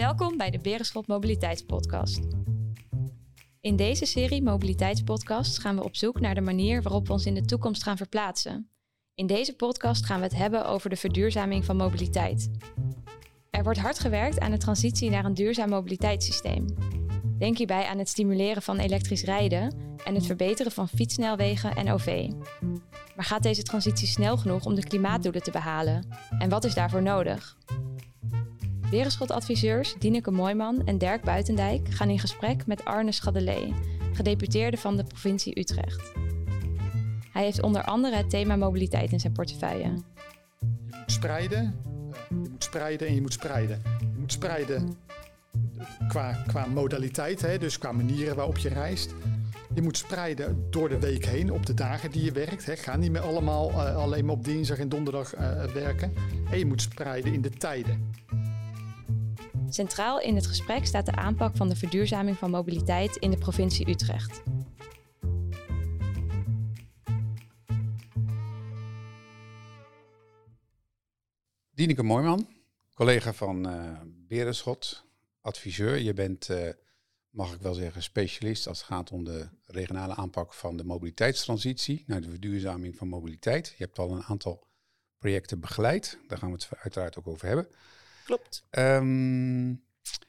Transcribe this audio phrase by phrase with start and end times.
[0.00, 2.20] Welkom bij de Berenschot Mobiliteitspodcast.
[3.60, 7.34] In deze serie Mobiliteitspodcasts gaan we op zoek naar de manier waarop we ons in
[7.34, 8.70] de toekomst gaan verplaatsen.
[9.14, 12.50] In deze podcast gaan we het hebben over de verduurzaming van mobiliteit.
[13.50, 16.66] Er wordt hard gewerkt aan de transitie naar een duurzaam mobiliteitssysteem.
[17.38, 22.28] Denk hierbij aan het stimuleren van elektrisch rijden en het verbeteren van fietssnelwegen en OV.
[23.16, 26.06] Maar gaat deze transitie snel genoeg om de klimaatdoelen te behalen?
[26.38, 27.56] En wat is daarvoor nodig?
[28.90, 33.74] Berenschot-adviseurs Dineke Mooiman en Dirk Buitendijk gaan in gesprek met Arne Schadelee,
[34.12, 36.12] gedeputeerde van de provincie Utrecht.
[37.32, 39.88] Hij heeft onder andere het thema mobiliteit in zijn portefeuille.
[40.58, 41.74] Je moet spreiden,
[42.28, 43.82] je moet spreiden en je moet spreiden.
[44.00, 44.96] Je moet spreiden
[46.08, 49.14] qua, qua modaliteit, hè, dus qua manieren waarop je reist.
[49.74, 52.66] Je moet spreiden door de week heen op de dagen die je werkt.
[52.66, 52.76] Hè.
[52.76, 56.14] Ga niet meer allemaal uh, alleen maar op dinsdag en donderdag uh, werken.
[56.50, 58.14] En je moet spreiden in de tijden.
[59.68, 63.88] Centraal in het gesprek staat de aanpak van de verduurzaming van mobiliteit in de provincie
[63.88, 64.42] Utrecht.
[71.70, 72.48] Dieneke Mooiman,
[72.94, 75.04] collega van uh, Berenschot,
[75.40, 75.98] adviseur.
[75.98, 76.68] Je bent, uh,
[77.30, 82.04] mag ik wel zeggen, specialist als het gaat om de regionale aanpak van de mobiliteitstransitie
[82.06, 83.68] naar de verduurzaming van mobiliteit.
[83.68, 84.66] Je hebt al een aantal
[85.18, 87.68] projecten begeleid, daar gaan we het uiteraard ook over hebben.
[88.24, 88.64] Klopt.
[88.70, 89.68] Um,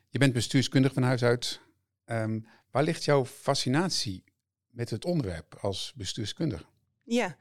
[0.09, 1.61] je bent bestuurskundig van huis uit.
[2.05, 4.23] Um, waar ligt jouw fascinatie
[4.67, 6.65] met het onderwerp als bestuurskundige?
[7.03, 7.37] Ja,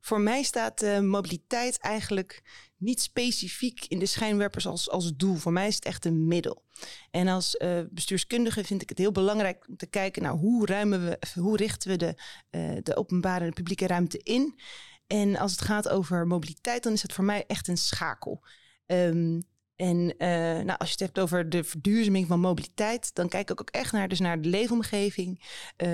[0.00, 2.42] voor mij staat uh, mobiliteit eigenlijk
[2.82, 5.36] niet specifiek in de schijnwerpers als, als doel.
[5.36, 6.62] Voor mij is het echt een middel.
[7.10, 11.04] En als uh, bestuurskundige vind ik het heel belangrijk om te kijken naar hoe ruimen
[11.04, 12.14] we, hoe richten we de,
[12.50, 14.60] uh, de openbare en publieke ruimte in.
[15.06, 18.44] En als het gaat over mobiliteit, dan is het voor mij echt een schakel.
[18.86, 19.42] Um,
[19.76, 20.28] en uh,
[20.64, 23.92] nou, als je het hebt over de verduurzaming van mobiliteit, dan kijk ik ook echt
[23.92, 25.42] naar, dus naar de leefomgeving,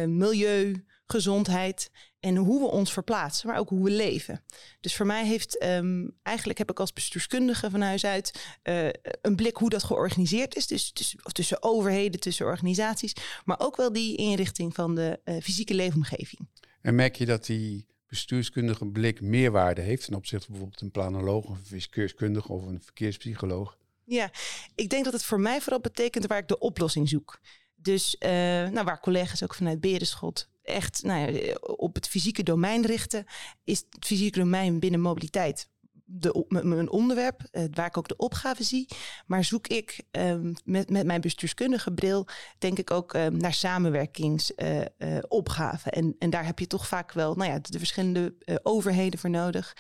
[0.07, 1.91] milieu, gezondheid
[2.21, 4.45] en hoe we ons verplaatsen, maar ook hoe we leven.
[4.81, 8.89] Dus voor mij heeft um, eigenlijk heb ik als bestuurskundige van huis uit uh,
[9.23, 10.67] een blik hoe dat georganiseerd is.
[10.67, 13.15] Dus tussen, tussen overheden, tussen organisaties,
[13.45, 16.49] maar ook wel die inrichting van de fysieke leefomgeving.
[16.81, 21.45] En merk je dat die bestuurskundige blik meerwaarde heeft ten opzichte van bijvoorbeeld een planoloog
[21.45, 23.77] of een verkeerskundige of een verkeerspsycholoog?
[24.05, 24.31] Ja,
[24.75, 27.41] ik denk dat het voor mij vooral betekent waar ik de oplossing zoek.
[27.75, 33.25] Dus uh, nou, waar collega's ook vanuit Berenschot echt nou op het fysieke domein richten,
[33.65, 35.69] is het fysieke domein binnen mobiliteit
[36.11, 38.89] de, mijn onderwerp, uh, waar ik ook de opgave zie.
[39.27, 42.27] Maar zoek ik um, met, met mijn bestuurskundige bril,
[42.59, 45.91] denk ik ook um, naar samenwerkingsopgaven.
[45.91, 48.35] Uh, uh, en, en daar heb je toch vaak wel nou ja, de, de verschillende
[48.63, 49.77] overheden voor nodig.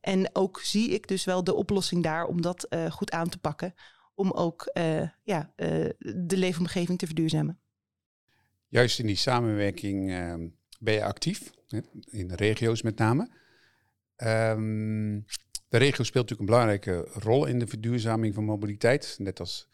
[0.00, 3.74] en ook zie ik dus wel de oplossing daar om dat goed aan te pakken.
[4.14, 4.70] Om ook
[5.22, 5.52] ja,
[6.16, 7.60] de leefomgeving te verduurzamen.
[8.68, 10.48] Juist in die samenwerking ehm,
[10.78, 11.50] ben je actief,
[12.10, 13.30] in de regio's met name.
[14.16, 15.24] Um,
[15.68, 19.16] de regio speelt natuurlijk een belangrijke rol in de verduurzaming van mobiliteit.
[19.18, 19.68] Net als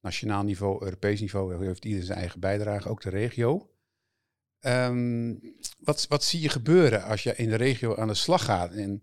[0.00, 3.70] nationaal niveau, Europees niveau heeft ieder zijn eigen bijdrage, ook de regio.
[4.60, 5.40] Um,
[5.78, 9.00] wat, wat zie je gebeuren als je in de regio aan de slag gaat en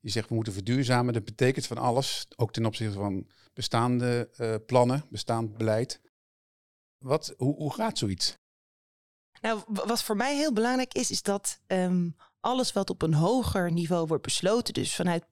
[0.00, 1.14] je zegt we moeten verduurzamen?
[1.14, 6.00] Dat betekent van alles, ook ten opzichte van bestaande uh, plannen, bestaand beleid.
[6.98, 8.40] Wat, hoe, hoe gaat zoiets?
[9.42, 13.72] Nou, wat voor mij heel belangrijk is, is dat um, alles wat op een hoger
[13.72, 15.24] niveau wordt besloten, dus vanuit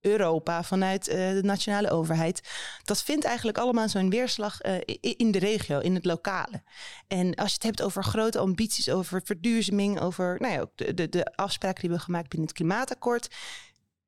[0.00, 2.48] Europa, vanuit uh, de nationale overheid.
[2.84, 6.62] Dat vindt eigenlijk allemaal zo'n weerslag uh, in de regio, in het lokale.
[7.08, 10.94] En als je het hebt over grote ambities, over verduurzaming, over nou ja, ook de,
[10.94, 13.28] de, de afspraken die we gemaakt binnen het klimaatakkoord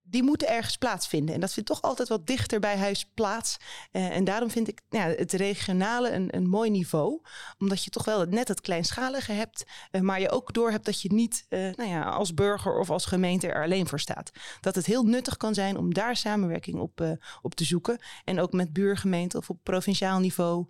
[0.09, 1.35] die moeten ergens plaatsvinden.
[1.35, 3.57] En dat vindt toch altijd wat dichter bij huis plaats.
[3.93, 7.21] Uh, en daarom vind ik ja, het regionale een, een mooi niveau.
[7.59, 9.65] Omdat je toch wel net het kleinschalige hebt.
[9.93, 12.91] Uh, maar je ook door hebt dat je niet uh, nou ja, als burger of
[12.91, 14.31] als gemeente er alleen voor staat.
[14.61, 17.99] Dat het heel nuttig kan zijn om daar samenwerking op, op te zoeken.
[18.25, 20.67] En ook met buurgemeenten of op provinciaal niveau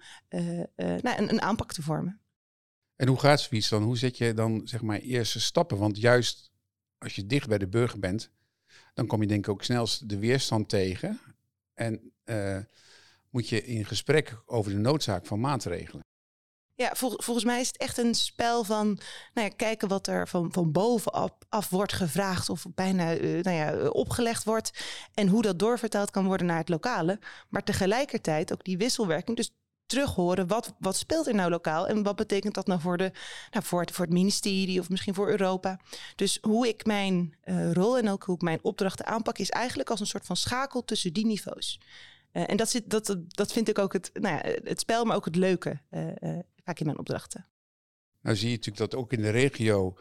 [0.76, 2.20] nou, een, een aanpak te vormen.
[2.96, 3.82] En hoe gaat zoiets dan?
[3.82, 5.78] Hoe zet je dan zeg maar eerste stappen?
[5.78, 6.50] Want juist
[6.98, 8.30] als je dicht bij de burger bent,
[8.96, 11.20] dan kom je denk ik ook snelst de weerstand tegen.
[11.74, 12.58] En uh,
[13.30, 16.04] moet je in gesprek over de noodzaak van maatregelen.
[16.74, 18.86] Ja, vol, volgens mij is het echt een spel van
[19.34, 23.56] nou ja, kijken wat er van, van bovenaf af wordt gevraagd of bijna uh, nou
[23.56, 24.84] ja, opgelegd wordt.
[25.14, 27.18] En hoe dat doorvertaald kan worden naar het lokale.
[27.48, 29.36] Maar tegelijkertijd ook die wisselwerking.
[29.36, 29.50] Dus
[29.86, 30.46] terug horen.
[30.46, 33.12] Wat, wat speelt er nou lokaal en wat betekent dat nou voor, de,
[33.50, 35.80] nou voor, het, voor het ministerie of misschien voor Europa?
[36.16, 39.90] Dus hoe ik mijn uh, rol en ook hoe ik mijn opdrachten aanpak, is eigenlijk
[39.90, 41.80] als een soort van schakel tussen die niveaus.
[42.32, 45.16] Uh, en dat, zit, dat, dat vind ik ook het, nou ja, het spel, maar
[45.16, 47.46] ook het leuke uh, vaak in mijn opdrachten.
[48.20, 49.96] Nou zie je natuurlijk dat ook in de regio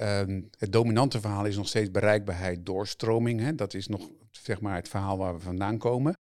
[0.00, 3.40] um, het dominante verhaal is nog steeds bereikbaarheid, doorstroming.
[3.40, 3.54] Hè?
[3.54, 6.16] Dat is nog zeg maar, het verhaal waar we vandaan komen.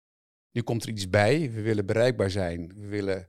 [0.53, 1.51] Nu komt er iets bij.
[1.51, 2.73] We willen bereikbaar zijn.
[2.75, 3.27] We willen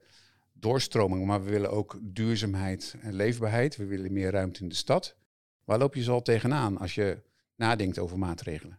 [0.53, 3.77] doorstroming, maar we willen ook duurzaamheid en leefbaarheid.
[3.77, 5.17] We willen meer ruimte in de stad.
[5.65, 7.23] Waar loop je zo al tegenaan als je
[7.57, 8.79] nadenkt over maatregelen?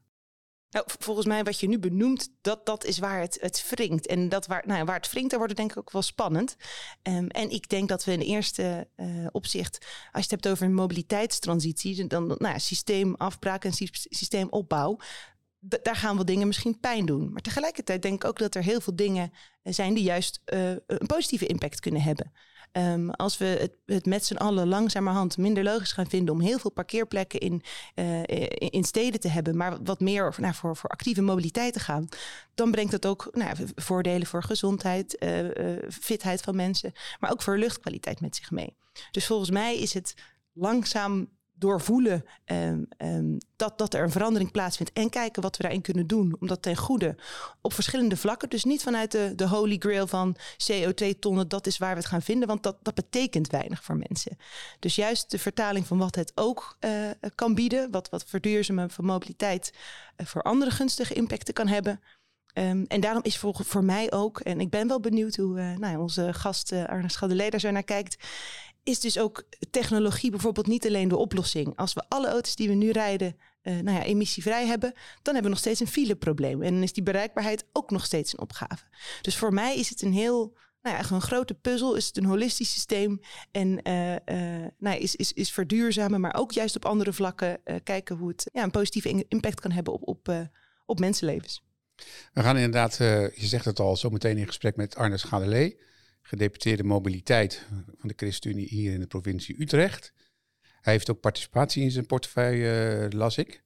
[0.69, 4.07] Nou, volgens mij wat je nu benoemt, dat, dat is waar het, het wringt.
[4.07, 6.55] En dat waar, nou, waar het wringt, daar wordt het denk ik ook wel spannend.
[7.03, 9.77] Um, en ik denk dat we in eerste uh, opzicht,
[10.11, 13.73] als je het hebt over een mobiliteitstransitie, dan nou systeemafbraak en
[14.09, 14.99] systeemopbouw,
[15.81, 17.31] daar gaan wel dingen misschien pijn doen.
[17.31, 19.31] Maar tegelijkertijd denk ik ook dat er heel veel dingen
[19.63, 22.31] zijn die juist uh, een positieve impact kunnen hebben.
[22.77, 26.59] Um, als we het, het met z'n allen langzamerhand minder logisch gaan vinden om heel
[26.59, 27.61] veel parkeerplekken in,
[27.95, 28.21] uh,
[28.57, 32.07] in steden te hebben, maar wat meer nou, voor, voor actieve mobiliteit te gaan,
[32.53, 37.57] dan brengt dat ook nou, voordelen voor gezondheid, uh, fitheid van mensen, maar ook voor
[37.57, 38.75] luchtkwaliteit met zich mee.
[39.11, 40.13] Dus volgens mij is het
[40.53, 44.93] langzaam doorvoelen um, um, dat, dat er een verandering plaatsvindt.
[44.93, 46.35] En kijken wat we daarin kunnen doen.
[46.39, 47.15] Om dat ten goede
[47.61, 48.49] op verschillende vlakken.
[48.49, 50.35] Dus niet vanuit de, de holy grail van
[50.71, 51.47] CO2-tonnen.
[51.47, 52.47] Dat is waar we het gaan vinden.
[52.47, 54.37] Want dat, dat betekent weinig voor mensen.
[54.79, 56.91] Dus juist de vertaling van wat het ook uh,
[57.35, 57.91] kan bieden.
[57.91, 59.73] Wat, wat verduurzamen van mobiliteit
[60.17, 62.01] uh, voor andere gunstige impacten kan hebben.
[62.57, 65.77] Um, en daarom is voor, voor mij ook, en ik ben wel benieuwd hoe uh,
[65.77, 68.17] nou onze gast uh, Arne Schaddeleder zo naar kijkt,
[68.85, 71.75] is dus ook technologie bijvoorbeeld niet alleen de oplossing.
[71.75, 75.43] Als we alle auto's die we nu rijden, uh, nou ja, emissievrij hebben, dan hebben
[75.43, 76.61] we nog steeds een fileprobleem.
[76.61, 78.85] En dan is die bereikbaarheid ook nog steeds een opgave.
[79.21, 82.25] Dus voor mij is het een heel, nou ja, een grote puzzel, is het een
[82.25, 83.19] holistisch systeem.
[83.51, 88.15] En uh, uh, nou is, is, is verduurzamen, maar ook juist op andere vlakken kijken
[88.15, 90.49] hoe het ja, een positieve impact kan hebben op, op,
[90.85, 91.63] op mensenlevens.
[92.33, 95.79] We gaan inderdaad, je zegt het al, zo meteen in gesprek met Arne Schadelee
[96.27, 97.65] gedeputeerde mobiliteit
[97.97, 100.13] van de ChristenUnie hier in de provincie Utrecht.
[100.81, 103.63] Hij heeft ook participatie in zijn portefeuille, uh, las ik.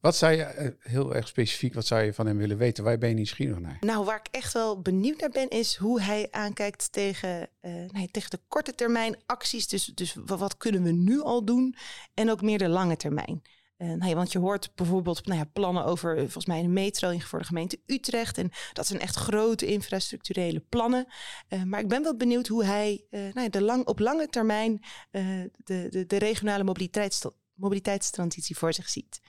[0.00, 2.84] Wat zou je, uh, heel erg specifiek, wat zou je van hem willen weten?
[2.84, 3.76] Waar ben je nieuwsgierig naar?
[3.80, 8.08] Nou, waar ik echt wel benieuwd naar ben, is hoe hij aankijkt tegen, uh, nee,
[8.10, 9.68] tegen de korte termijn acties.
[9.68, 11.76] Dus, dus wat kunnen we nu al doen?
[12.14, 13.42] En ook meer de lange termijn.
[13.82, 17.44] Uh, want je hoort bijvoorbeeld nou ja, plannen over volgens mij een metro voor de
[17.44, 18.38] gemeente Utrecht.
[18.38, 21.06] En dat zijn echt grote infrastructurele plannen.
[21.48, 24.82] Uh, maar ik ben wel benieuwd hoe hij nou ja, de lang, op lange termijn
[25.10, 27.24] de, de, de, regionale mobiliteits,
[27.54, 29.20] mobiliteitstransitie voor zich ziet.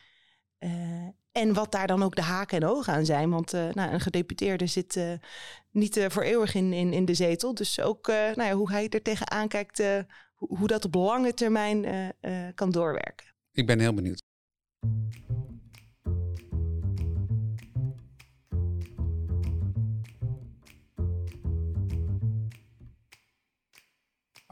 [1.31, 3.29] en wat daar dan ook de haken en ogen aan zijn.
[3.29, 5.19] Want nou, een gedeputeerde zit
[5.71, 7.53] niet voor eeuwig in, in, de zetel.
[7.53, 9.83] Dus ook nou ja, hoe hij er tegenaan kijkt,
[10.35, 11.85] hoe dat op lange termijn
[12.55, 13.27] kan doorwerken.
[13.51, 14.32] Ik ben heel benieuwd.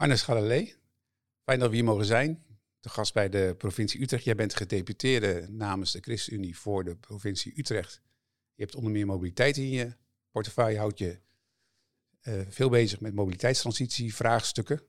[0.02, 0.74] Arne Schalalee,
[1.44, 2.44] fijn dat we hier mogen zijn.
[2.80, 4.24] De gast bij de provincie Utrecht.
[4.24, 8.00] Jij bent gedeputeerde namens de ChristenUnie voor de provincie Utrecht.
[8.54, 9.96] Je hebt onder meer mobiliteit in je
[10.30, 10.78] portefeuille.
[10.78, 11.20] Houd je
[12.22, 14.82] uh, veel bezig met mobiliteitstransitie, vraagstukken.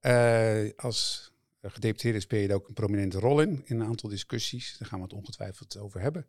[0.00, 1.31] Uh, als
[1.70, 4.76] gedeputeerde speel je ook een prominente rol in, in een aantal discussies.
[4.78, 6.26] Daar gaan we het ongetwijfeld over hebben.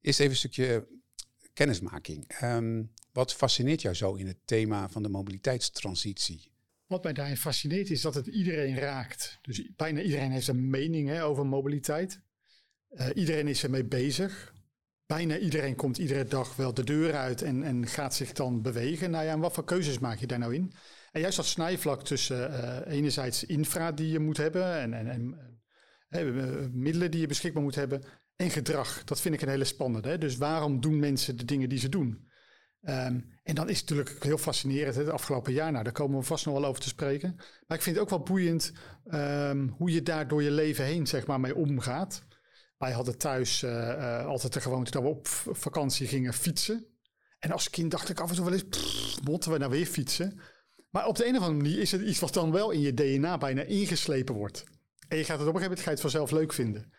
[0.00, 0.86] Eerst even een stukje
[1.52, 2.42] kennismaking.
[2.42, 6.50] Um, wat fascineert jou zo in het thema van de mobiliteitstransitie?
[6.86, 9.38] Wat mij daarin fascineert is dat het iedereen raakt.
[9.42, 12.20] Dus bijna iedereen heeft een mening hè, over mobiliteit.
[12.90, 14.54] Uh, iedereen is ermee bezig.
[15.06, 19.10] Bijna iedereen komt iedere dag wel de deur uit en, en gaat zich dan bewegen.
[19.10, 20.72] Nou ja, en wat voor keuzes maak je daar nou in?
[21.12, 26.26] En juist dat snijvlak tussen uh, enerzijds infra die je moet hebben en, en, en
[26.26, 28.02] uh, middelen die je beschikbaar moet hebben
[28.36, 29.04] en gedrag.
[29.04, 30.08] Dat vind ik een hele spannende.
[30.08, 30.18] Hè?
[30.18, 32.30] Dus waarom doen mensen de dingen die ze doen?
[32.82, 35.72] Um, en dan is het natuurlijk heel fascinerend het afgelopen jaar.
[35.72, 37.34] Nou, daar komen we vast nog wel over te spreken.
[37.66, 38.72] Maar ik vind het ook wel boeiend
[39.04, 42.24] um, hoe je daar door je leven heen zeg maar, mee omgaat.
[42.78, 43.64] Wij hadden thuis
[44.24, 46.86] altijd de gewoonte dat we op vakantie gingen fietsen.
[47.38, 49.86] En als kind dacht ik af en toe wel eens, pff, moeten we nou weer
[49.86, 50.40] fietsen?
[50.92, 52.94] Maar op de een of andere manier is het iets wat dan wel in je
[52.94, 54.64] DNA bijna ingeslepen wordt.
[55.08, 56.92] En je gaat het op een gegeven moment ga je het vanzelf leuk vinden.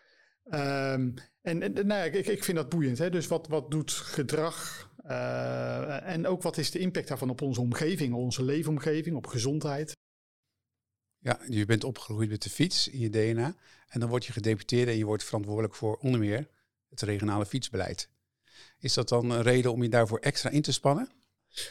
[0.44, 2.98] Um, en, nou ik, ik vind dat boeiend.
[2.98, 3.10] Hè?
[3.10, 7.60] Dus wat, wat doet gedrag uh, en ook wat is de impact daarvan op onze
[7.60, 9.96] omgeving, onze leefomgeving, op gezondheid?
[11.18, 13.54] Ja, je bent opgegroeid met de fiets in je DNA.
[13.88, 16.48] En dan word je gedeputeerd en je wordt verantwoordelijk voor onder meer
[16.88, 18.08] het regionale fietsbeleid.
[18.78, 21.08] Is dat dan een reden om je daarvoor extra in te spannen?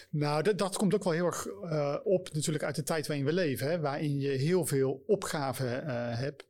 [0.10, 3.26] Nou, dat, dat komt ook wel heel erg uh, op natuurlijk uit de tijd waarin
[3.26, 3.70] we leven.
[3.70, 6.46] Hè, waarin je heel veel opgaven uh, hebt.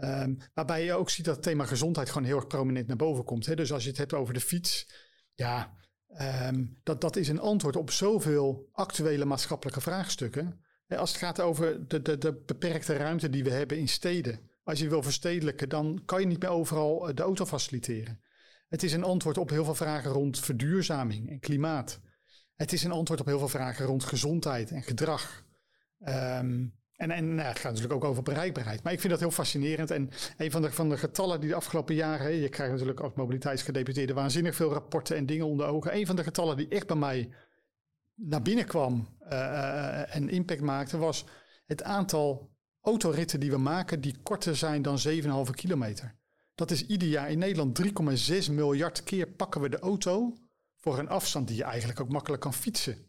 [0.00, 3.24] Um, waarbij je ook ziet dat het thema gezondheid gewoon heel erg prominent naar boven
[3.24, 3.46] komt.
[3.46, 3.56] Hè.
[3.56, 4.88] Dus als je het hebt over de fiets.
[5.34, 5.76] Ja,
[6.48, 10.60] um, dat, dat is een antwoord op zoveel actuele maatschappelijke vraagstukken.
[10.88, 14.40] Als het gaat over de, de, de beperkte ruimte die we hebben in steden.
[14.62, 18.20] Als je wil verstedelijken, dan kan je niet meer overal de auto faciliteren.
[18.68, 22.00] Het is een antwoord op heel veel vragen rond verduurzaming en klimaat.
[22.58, 25.44] Het is een antwoord op heel veel vragen rond gezondheid en gedrag.
[26.00, 28.82] Um, en, en nou, het gaat natuurlijk ook over bereikbaarheid.
[28.82, 29.90] Maar ik vind dat heel fascinerend.
[29.90, 32.34] En een van de, van de getallen die de afgelopen jaren...
[32.34, 34.12] je krijgt natuurlijk als mobiliteitsgedeputeerde...
[34.12, 35.94] waanzinnig veel rapporten en dingen onder ogen.
[35.94, 37.30] Een van de getallen die echt bij mij
[38.14, 39.08] naar binnen kwam...
[39.22, 40.98] Uh, en impact maakte...
[40.98, 41.24] was
[41.66, 42.50] het aantal
[42.80, 44.00] autoritten die we maken...
[44.00, 46.14] die korter zijn dan 7,5 kilometer.
[46.54, 47.82] Dat is ieder jaar in Nederland
[48.48, 50.34] 3,6 miljard keer pakken we de auto
[50.80, 53.06] voor een afstand die je eigenlijk ook makkelijk kan fietsen.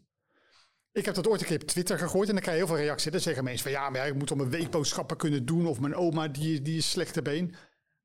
[0.92, 2.84] Ik heb dat ooit een keer op Twitter gegooid en dan krijg je heel veel
[2.84, 3.12] reacties.
[3.12, 5.94] Dan zeggen mensen van ja, maar ik moet om mijn weekboodschappen kunnen doen of mijn
[5.94, 7.54] oma die, die is slechte been.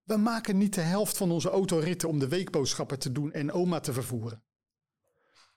[0.04, 3.80] We maken niet de helft van onze autoritten om de weekboodschappen te doen en oma
[3.80, 4.44] te vervoeren.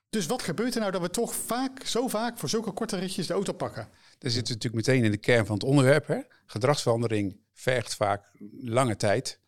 [0.09, 3.27] Dus wat gebeurt er nou dat we toch vaak, zo vaak voor zulke korte ritjes
[3.27, 3.89] de auto pakken?
[4.17, 6.07] Daar zit natuurlijk meteen in de kern van het onderwerp.
[6.07, 6.19] Hè?
[6.45, 9.39] Gedragsverandering vergt vaak lange tijd.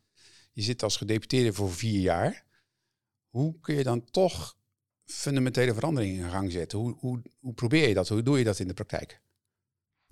[0.54, 2.46] Je zit als gedeputeerde voor vier jaar.
[3.32, 4.58] Hoe kun je dan toch
[5.06, 6.80] fundamentele veranderingen in gang zetten?
[6.80, 8.10] Hoe, hoe, hoe probeer je dat?
[8.10, 9.22] Hoe doe je dat in de praktijk?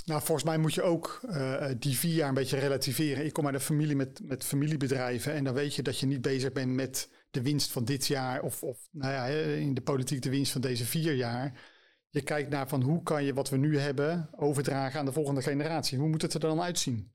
[0.06, 3.26] Nou, volgens mij moet je ook uh, die vier jaar een beetje relativeren.
[3.26, 6.22] Ik kom uit een familie met, met familiebedrijven en dan weet je dat je niet
[6.22, 10.22] bezig bent met de winst van dit jaar of, of nou ja, in de politiek
[10.22, 11.62] de winst van deze vier jaar.
[12.10, 15.42] Je kijkt naar van hoe kan je wat we nu hebben overdragen aan de volgende
[15.42, 15.98] generatie.
[15.98, 17.12] Hoe moet het er dan uitzien?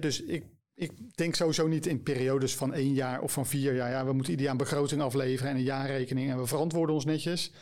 [0.00, 0.44] dus ik
[0.74, 3.90] ik denk sowieso niet in periodes van één jaar of van vier jaar.
[3.90, 7.52] Ja, we moeten ieder een begroting afleveren en een jaarrekening en we verantwoorden ons netjes.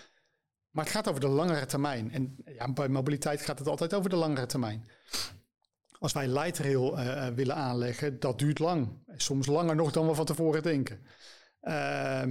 [0.70, 2.12] Maar het gaat over de langere termijn.
[2.12, 4.86] En ja, bij mobiliteit gaat het altijd over de langere termijn.
[5.98, 8.88] Als wij lightrail uh, willen aanleggen, dat duurt lang.
[9.16, 11.00] Soms langer nog dan we van tevoren denken.
[11.62, 12.22] Uh,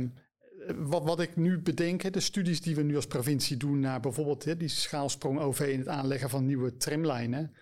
[0.75, 4.59] wat, wat ik nu bedenk, de studies die we nu als provincie doen naar bijvoorbeeld
[4.59, 7.55] die schaalsprong OV in het aanleggen van nieuwe tramlijnen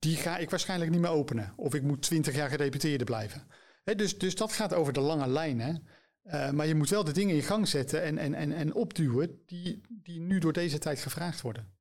[0.00, 1.52] die ga ik waarschijnlijk niet meer openen.
[1.56, 3.46] Of ik moet twintig jaar gedeputeerde blijven.
[3.84, 5.86] dus, dus dat gaat over de lange lijnen.
[6.24, 9.42] Uh, maar je moet wel de dingen in gang zetten en, en, en, en opduwen
[9.46, 11.72] die, die nu door deze tijd gevraagd worden.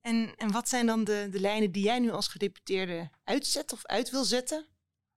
[0.00, 3.86] En, en wat zijn dan de, de lijnen die jij nu als gedeputeerde uitzet of
[3.86, 4.66] uit wil zetten?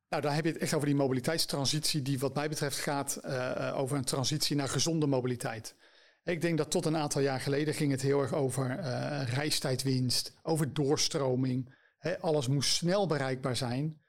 [0.09, 3.73] Nou, dan heb je het echt over die mobiliteitstransitie, die wat mij betreft gaat uh,
[3.77, 5.75] over een transitie naar gezonde mobiliteit.
[6.23, 10.33] Ik denk dat tot een aantal jaar geleden ging het heel erg over uh, reistijdwinst,
[10.41, 11.75] over doorstroming,
[12.19, 14.01] alles moest snel bereikbaar zijn.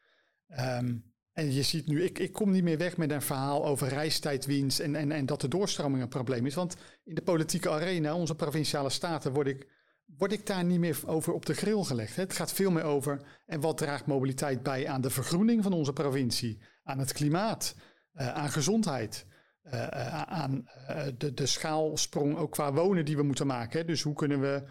[0.47, 0.97] Ehm,
[1.33, 4.81] en je ziet nu, ik, ik kom niet meer weg met een verhaal over reistijdwinst
[4.81, 6.55] en, en, en dat de doorstroming een probleem is.
[6.55, 9.69] Want in de politieke arena, onze provinciale staten, word ik,
[10.17, 12.17] word ik daar niet meer over op de grill gelegd.
[12.17, 15.93] Het gaat veel meer over en wat draagt mobiliteit bij aan de vergroening van onze
[15.93, 17.75] provincie, aan het klimaat,
[18.15, 19.27] uh, aan gezondheid.
[19.75, 23.87] Uh, aan uh, de, de schaalsprong ook qua wonen die we moeten maken.
[23.87, 24.63] Dus hoe kunnen we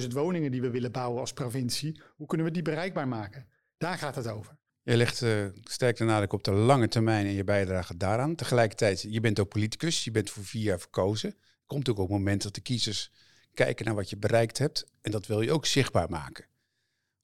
[0.00, 3.48] 170.000 woningen die we willen bouwen als provincie, hoe kunnen we die bereikbaar maken?
[3.76, 4.56] Daar gaat het over.
[4.82, 8.34] Je legt uh, sterk de nadruk op de lange termijn en je bijdrage daaraan.
[8.34, 11.34] Tegelijkertijd, je bent ook politicus, je bent voor vier jaar verkozen.
[11.66, 13.12] Komt ook op het moment dat de kiezers
[13.54, 16.46] kijken naar wat je bereikt hebt en dat wil je ook zichtbaar maken.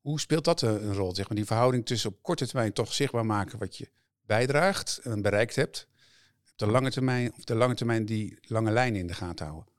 [0.00, 1.14] Hoe speelt dat een rol?
[1.14, 3.90] Zeg maar, die verhouding tussen op korte termijn toch zichtbaar maken wat je
[4.26, 5.88] bijdraagt en bereikt hebt
[6.56, 9.73] de lange termijn, of de lange termijn die lange lijnen in de gaten houden?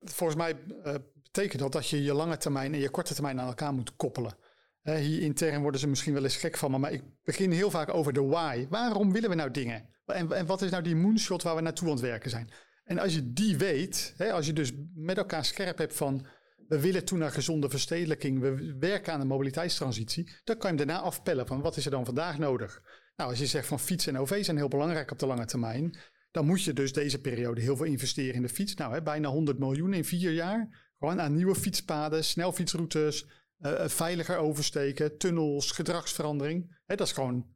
[0.00, 3.48] Volgens mij uh, betekent dat dat je je lange termijn en je korte termijn aan
[3.48, 4.36] elkaar moet koppelen.
[4.82, 8.12] Hier intern worden ze misschien wel eens gek van maar ik begin heel vaak over
[8.12, 8.66] de why.
[8.70, 9.88] Waarom willen we nou dingen?
[10.06, 12.50] En, en wat is nou die moonshot waar we naartoe aan het werken zijn?
[12.84, 16.26] En als je die weet, als je dus met elkaar scherp hebt van
[16.68, 20.86] we willen toe naar gezonde verstedelijking, we werken aan een mobiliteitstransitie, dan kan je hem
[20.86, 22.82] daarna afpellen van wat is er dan vandaag nodig?
[23.16, 25.98] Nou, als je zegt van fiets en OV zijn heel belangrijk op de lange termijn,
[26.30, 28.74] dan moet je dus deze periode heel veel investeren in de fiets.
[28.74, 30.92] Nou, hè, bijna 100 miljoen in vier jaar.
[30.98, 33.26] Gewoon aan nieuwe fietspaden, snelfietsroutes,
[33.60, 36.76] uh, veiliger oversteken, tunnels, gedragsverandering.
[36.84, 37.46] Hè, dat is gewoon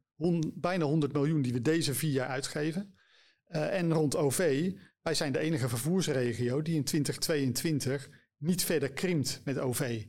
[0.53, 2.93] bijna 100 miljoen die we deze vier jaar uitgeven.
[3.47, 9.41] Uh, en rond OV, wij zijn de enige vervoersregio die in 2022 niet verder krimpt
[9.43, 10.05] met OV.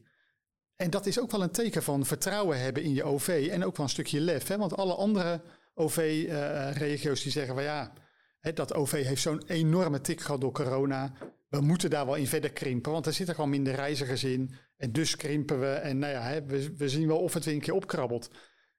[0.80, 3.76] En dat is ook wel een teken van vertrouwen hebben in je OV en ook
[3.76, 4.48] wel een stukje lef.
[4.48, 4.56] Hè?
[4.56, 5.42] Want alle andere
[5.74, 7.92] OV-regio's uh, die zeggen van ja,
[8.40, 11.12] hè, dat OV heeft zo'n enorme tik gehad door corona.
[11.48, 14.54] We moeten daar wel in verder krimpen, want er zitten gewoon minder reizigers in.
[14.76, 17.54] En dus krimpen we en nou ja, hè, we, we zien wel of het weer
[17.54, 18.30] een keer opkrabbelt.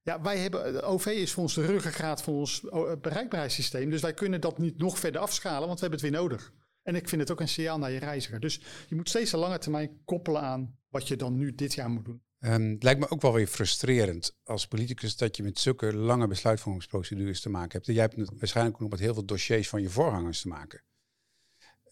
[0.01, 2.61] Ja, wij hebben, OV is voor ons de ruggengraat van ons
[3.01, 3.89] bereikbaarheidssysteem.
[3.89, 6.53] Dus wij kunnen dat niet nog verder afschalen, want we hebben het weer nodig.
[6.83, 8.39] En ik vind het ook een signaal naar je reiziger.
[8.39, 11.89] Dus je moet steeds een lange termijn koppelen aan wat je dan nu dit jaar
[11.89, 12.21] moet doen.
[12.39, 16.27] Um, het lijkt me ook wel weer frustrerend als politicus dat je met zulke lange
[16.27, 17.85] besluitvormingsprocedures te maken hebt.
[17.85, 20.83] Jij hebt waarschijnlijk ook nog met heel veel dossiers van je voorgangers te maken.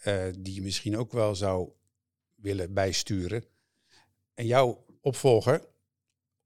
[0.03, 1.69] Uh, die je misschien ook wel zou
[2.35, 3.43] willen bijsturen.
[4.33, 5.67] En jouw opvolger,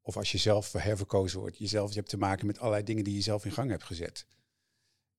[0.01, 3.15] of als je zelf herverkozen wordt, jezelf, je hebt te maken met allerlei dingen die
[3.15, 4.25] je zelf in gang hebt gezet.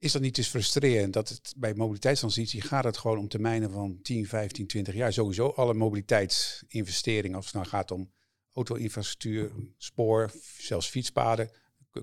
[0.04, 3.98] Is dat niet eens frustrerend dat het bij mobiliteitstransitie gaat het gewoon om termijnen van
[4.02, 5.12] 10, 15, 20 jaar?
[5.12, 8.12] Sowieso alle mobiliteitsinvesteringen, als het nou gaat om
[8.52, 11.50] auto-infrastructuur, spoor, zelfs fietspaden,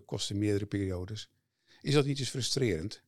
[0.05, 1.29] kosten meerdere periodes.
[1.81, 3.03] Is dat niet eens frustrerend?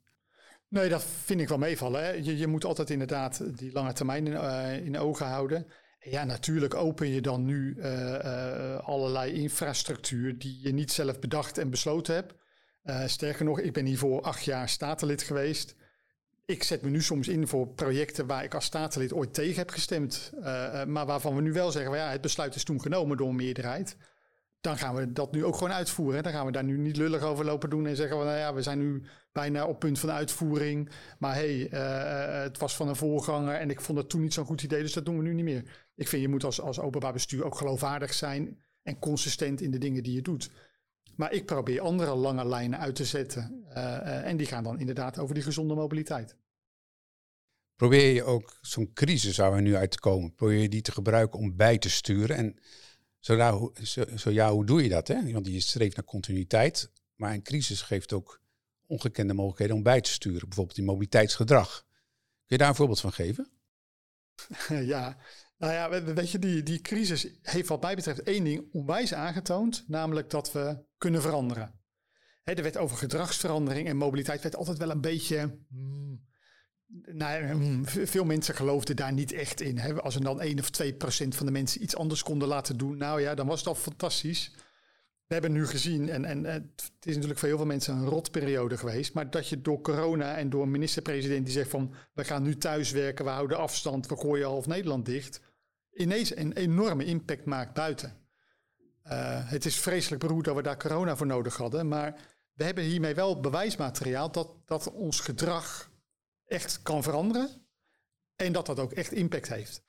[0.67, 2.03] Nee, dat vind ik wel meevallen.
[2.03, 2.12] Hè.
[2.12, 5.67] Je, je, moet altijd inderdaad die lange termijn in, uh, in ogen houden.
[6.00, 11.57] Ja, natuurlijk open je dan nu uh, uh, allerlei infrastructuur die je niet zelf bedacht
[11.57, 12.33] en besloten hebt.
[13.06, 15.75] Sterker nog, ik ben hiervoor acht jaar statenlid geweest
[16.46, 19.70] ik zet me nu soms in voor projecten waar ik als staatslid ooit tegen heb
[19.70, 20.32] gestemd.
[20.40, 23.36] Uh, maar waarvan we nu wel zeggen, ja, het besluit is toen genomen door een
[23.36, 23.98] meerderheid.
[24.62, 26.24] Dan gaan we dat nu ook gewoon uitvoeren.
[26.24, 28.62] Dan gaan we daar nu niet lullig over lopen doen en zeggen, nou ja, we
[28.62, 30.90] zijn nu bijna op punt van uitvoering.
[31.20, 31.68] Maar hey,
[32.44, 34.94] het was van een voorganger en ik vond het toen niet zo'n goed idee, dus
[34.94, 35.63] dat doen we nu niet meer.
[35.96, 39.78] Ik vind je moet als, als openbaar bestuur ook geloofwaardig zijn en consistent in de
[39.78, 40.52] dingen die je doet.
[41.15, 43.65] Maar ik probeer andere lange lijnen uit te zetten.
[43.70, 46.36] Uh, en die gaan dan inderdaad over die gezonde mobiliteit.
[47.75, 50.91] Probeer je ook zo'n crisis waar we nu uit te komen, probeer je die te
[50.91, 52.36] gebruiken om bij te sturen?
[52.36, 52.60] En
[53.20, 55.08] zo, nou, zo, zo ja, hoe doe je dat?
[55.08, 55.32] Hè?
[55.32, 58.41] Want je streeft naar continuïteit, maar een crisis geeft ook
[58.88, 60.48] ongekende mogelijkheden om bij te sturen.
[60.48, 61.86] Bijvoorbeeld in mobiliteitsgedrag.
[62.46, 63.51] Kun je daar een voorbeeld van geven?
[64.93, 65.17] Ja,
[65.58, 69.84] nou ja, weet je, die, die crisis heeft wat mij betreft één ding onwijs aangetoond,
[69.88, 71.74] namelijk dat we kunnen veranderen.
[72.43, 75.57] Hè, er werd over gedragsverandering en mobiliteit werd altijd wel een beetje.
[75.69, 76.25] Hmm,
[77.05, 80.01] nou, hmm, veel mensen geloofden daar niet echt in.
[80.01, 82.98] Als er dan 1 of 2 procent van de mensen iets anders konden laten doen,
[82.98, 84.51] nou ja, dan was al fantastisch.
[85.27, 88.77] We hebben nu gezien, en, en het is natuurlijk voor heel veel mensen een rotperiode
[88.77, 92.43] geweest, maar dat je door corona en door een minister-president die zegt van we gaan
[92.43, 95.41] nu thuiswerken, we houden afstand, we gooien half Nederland dicht
[95.93, 98.22] ineens een enorme impact maakt buiten.
[99.08, 102.16] Uh, het is vreselijk beroerd dat we daar corona voor nodig hadden, maar
[102.54, 105.92] we hebben hiermee wel bewijsmateriaal dat, dat ons gedrag
[106.46, 107.50] echt kan veranderen
[108.36, 109.84] en dat dat ook echt impact heeft.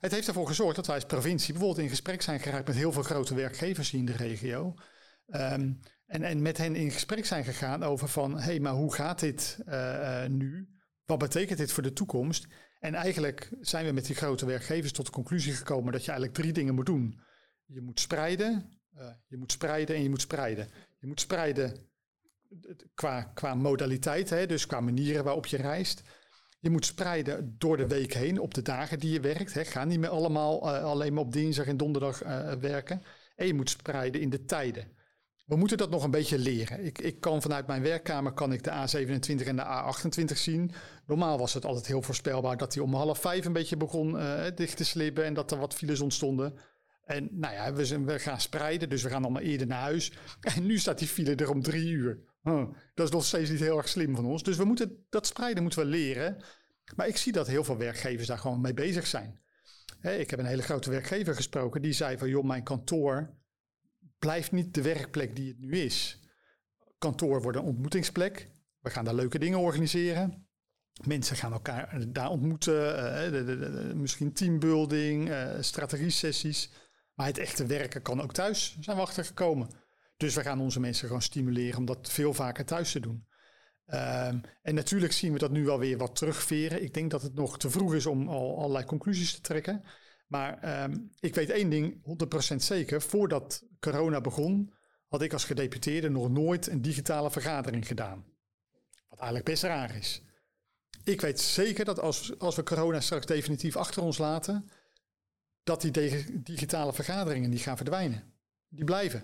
[0.00, 2.92] Het heeft ervoor gezorgd dat wij als provincie bijvoorbeeld in gesprek zijn geraakt met heel
[2.92, 4.74] veel grote werkgevers hier in de regio.
[5.26, 8.94] Um, en, en met hen in gesprek zijn gegaan over van, hé, hey, maar hoe
[8.94, 10.68] gaat dit uh, uh, nu?
[11.04, 12.46] Wat betekent dit voor de toekomst?
[12.80, 16.38] En eigenlijk zijn we met die grote werkgevers tot de conclusie gekomen dat je eigenlijk
[16.38, 17.20] drie dingen moet doen.
[17.74, 20.68] Je moet spreiden, uh, je moet spreiden en je moet spreiden.
[20.98, 21.76] Je moet spreiden
[22.94, 26.02] qua, qua modaliteit, hè, dus qua manieren waarop je reist.
[26.60, 29.54] Je moet spreiden door de week heen op de dagen die je werkt.
[29.54, 29.64] Hè.
[29.64, 32.18] Ga niet meer allemaal uh, alleen maar op dinsdag en donderdag
[32.60, 33.02] werken.
[33.36, 34.88] En je moet spreiden in de tijden.
[35.44, 36.84] We moeten dat nog een beetje leren.
[36.84, 40.70] Ik, ik kan vanuit mijn werkkamer kan ik de A27 en de A28 zien.
[41.06, 44.18] Normaal was het altijd heel voorspelbaar dat die om half vijf een beetje begon
[44.54, 46.58] dicht te slippen en dat er wat files ontstonden.
[47.04, 50.12] En nou ja, we, zijn, we gaan spreiden, dus we gaan allemaal eerder naar huis.
[50.40, 52.18] En nu staat die file er om drie uur.
[52.94, 54.42] Dat is nog steeds niet heel erg slim van ons.
[54.42, 56.44] Dus we moeten, dat spreiden moeten we leren.
[56.96, 59.42] Maar ik zie dat heel veel werkgevers daar gewoon mee bezig zijn.
[60.00, 63.34] Ik heb een hele grote werkgever gesproken die zei van joh, mijn kantoor
[64.18, 66.20] blijft niet de werkplek die het nu is.
[66.98, 68.50] Kantoor wordt een ontmoetingsplek.
[68.80, 70.46] We gaan daar leuke dingen organiseren.
[71.06, 72.74] Mensen gaan elkaar daar ontmoeten.
[73.32, 76.70] De, de, misschien teambuilding, uh, strategie-sessies.
[77.14, 79.70] Maar het echte werken kan ook thuis, zijn we achtergekomen.
[80.16, 83.26] Dus we gaan onze mensen gewoon stimuleren om dat veel vaker thuis te doen.
[83.86, 86.82] Um, en natuurlijk zien we dat nu wel weer wat terugveren.
[86.82, 89.84] Ik denk dat het nog te vroeg is om al allerlei conclusies te trekken.
[90.26, 92.02] Maar um, ik weet één ding
[92.52, 93.02] 100% zeker.
[93.02, 94.72] Voordat corona begon,
[95.08, 98.24] had ik als gedeputeerde nog nooit een digitale vergadering gedaan.
[99.08, 100.22] Wat eigenlijk best raar is.
[101.04, 104.70] Ik weet zeker dat als, als we corona straks definitief achter ons laten,
[105.64, 105.90] dat die
[106.42, 108.32] digitale vergaderingen niet gaan verdwijnen.
[108.68, 109.22] Die blijven.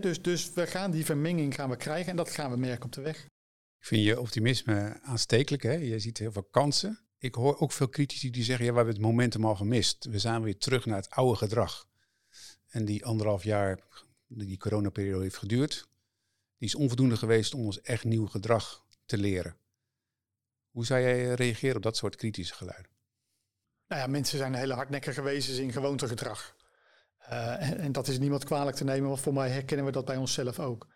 [0.00, 2.92] Dus, dus we gaan die vermenging gaan we krijgen en dat gaan we merken op
[2.92, 3.24] de weg.
[3.78, 5.62] Ik vind je optimisme aanstekelijk.
[5.62, 5.72] Hè?
[5.72, 8.94] Je ziet heel veel kansen ik hoor ook veel critici die zeggen, ja, we hebben
[8.94, 10.04] het momentum al gemist.
[10.04, 11.88] We zijn weer terug naar het oude gedrag.
[12.68, 13.80] En die anderhalf jaar
[14.26, 15.88] die coronaperiode heeft geduurd,
[16.56, 19.56] die is onvoldoende geweest om ons echt nieuw gedrag te leren.
[20.70, 22.90] Hoe zou jij reageren op dat soort kritische geluiden?
[23.90, 26.54] Nou ja, mensen zijn hele hardnekkige wezens in gewoontegedrag.
[27.30, 30.04] Uh, en, en, dat is niemand kwalijk te nemen, want voor mij herkennen we dat
[30.04, 30.88] bij onszelf ook.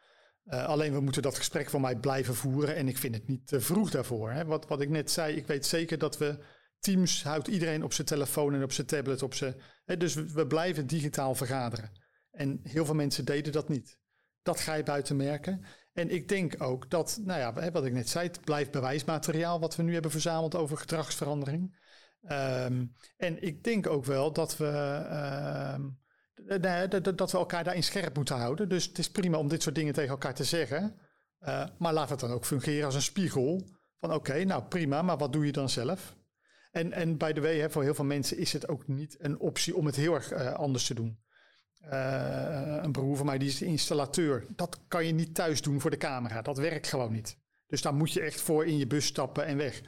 [0.45, 3.47] Uh, alleen we moeten dat gesprek voor mij blijven voeren en ik vind het niet
[3.47, 4.31] te vroeg daarvoor.
[4.31, 4.45] Hè.
[4.45, 6.39] Wat, wat ik net zei, ik weet zeker dat we
[6.79, 9.23] Teams houdt iedereen op zijn telefoon en op zijn tablet.
[9.23, 9.55] Op zijn,
[9.85, 11.91] hè, dus we, we blijven digitaal vergaderen.
[12.31, 13.99] En heel veel mensen deden dat niet.
[14.43, 15.65] Dat ga je buiten merken.
[15.93, 19.77] En ik denk ook dat, nou ja, wat ik net zei, het blijft bewijsmateriaal wat
[19.77, 21.83] we nu hebben verzameld over gedragsverandering.
[22.31, 24.65] Um, en ik denk ook wel dat we,
[26.51, 28.69] uh, dat we elkaar daarin scherp moeten houden.
[28.69, 30.99] Dus het is prima om dit soort dingen tegen elkaar te zeggen.
[31.41, 33.69] Uh, maar laat het dan ook fungeren als een spiegel.
[34.01, 36.17] Van oké, nou prima, maar wat doe je dan zelf?
[36.71, 39.77] En, en by the way, voor heel veel mensen is het ook niet een optie
[39.77, 41.19] om het heel erg uh, anders te doen.
[41.93, 44.47] Uh, een broer van mij die is installateur.
[44.49, 46.43] Dat kan je niet thuis doen voor de camera.
[46.43, 47.39] Dat werkt gewoon niet.
[47.67, 49.83] Dus daar moet je echt voor in je bus stappen en weg.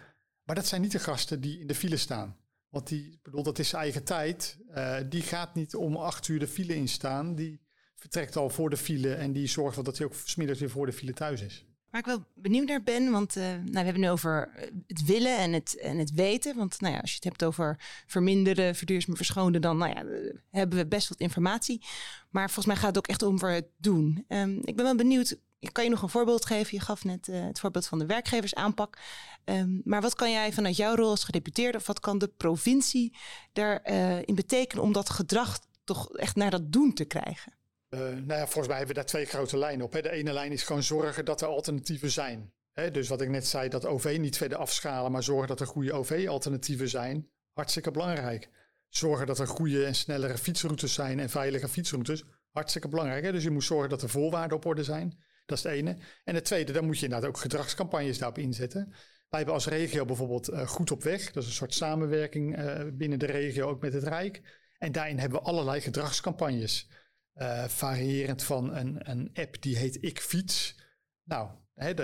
[0.47, 2.37] Maar dat zijn niet de gasten die in de file staan.
[2.69, 4.59] Want die, bedoel, dat is zijn eigen tijd.
[4.75, 7.35] Uh, die gaat niet om acht uur de file in staan.
[7.35, 7.61] Die
[7.95, 10.87] vertrekt al voor de file en die zorgt wel dat hij ook smiddags weer voor
[10.87, 11.65] de file thuis is.
[11.91, 14.51] Waar ik wel benieuwd naar ben, want uh, nou, we hebben nu over
[14.87, 16.57] het willen en het, en het weten.
[16.57, 20.05] Want nou ja, als je het hebt over verminderen, verduurzamen, verschonen, dan nou ja,
[20.51, 21.85] hebben we best wat informatie.
[22.31, 24.25] Maar volgens mij gaat het ook echt om voor het doen.
[24.29, 25.39] Um, ik ben wel benieuwd,
[25.73, 26.77] kan je nog een voorbeeld geven?
[26.77, 28.99] Je gaf net uh, het voorbeeld van de werkgeversaanpak.
[29.45, 33.17] Um, maar wat kan jij vanuit jouw rol als gedeputeerde, of wat kan de provincie
[33.53, 37.53] daarin uh, in betekenen om dat gedrag toch echt naar dat doen te krijgen?
[37.91, 39.93] Uh, nou ja, volgens mij hebben we daar twee grote lijnen op.
[39.93, 40.03] Hè.
[40.03, 42.53] De ene lijn is gewoon zorgen dat er alternatieven zijn.
[42.73, 45.67] Hè, dus wat ik net zei, dat OV niet verder afschalen, maar zorgen dat er
[45.67, 47.29] goede OV-alternatieven zijn.
[47.53, 48.51] Hartstikke belangrijk.
[48.89, 52.25] Zorgen dat er goede en snellere fietsroutes zijn en veilige fietsroutes.
[52.51, 53.33] Hartstikke belangrijk.
[53.33, 55.19] Dus je moet zorgen dat er voorwaarden op orde zijn.
[55.47, 55.97] Dat is het ene.
[56.25, 58.89] En het tweede, dan moet je inderdaad ook gedragscampagnes daarop inzetten.
[59.29, 61.33] Wij hebben als regio bijvoorbeeld uh, Goed op Weg.
[61.33, 64.43] Dat is een soort samenwerking uh, binnen de regio, ook met het Rijk.
[64.79, 66.89] En daarin hebben we allerlei gedragscampagnes.
[67.35, 70.77] Uh, variërend van een, een app die heet Ik Fiets.
[71.25, 71.51] Nou,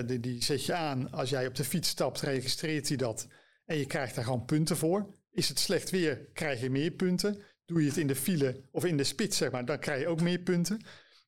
[0.07, 1.11] die, die zet je aan.
[1.11, 3.26] Als jij op de fiets stapt, registreert hij dat.
[3.64, 5.14] En je krijgt daar gewoon punten voor.
[5.31, 7.42] Is het slecht weer, krijg je meer punten.
[7.64, 10.09] Doe je het in de file of in de spits, zeg maar, dan krijg je
[10.09, 10.81] ook meer punten.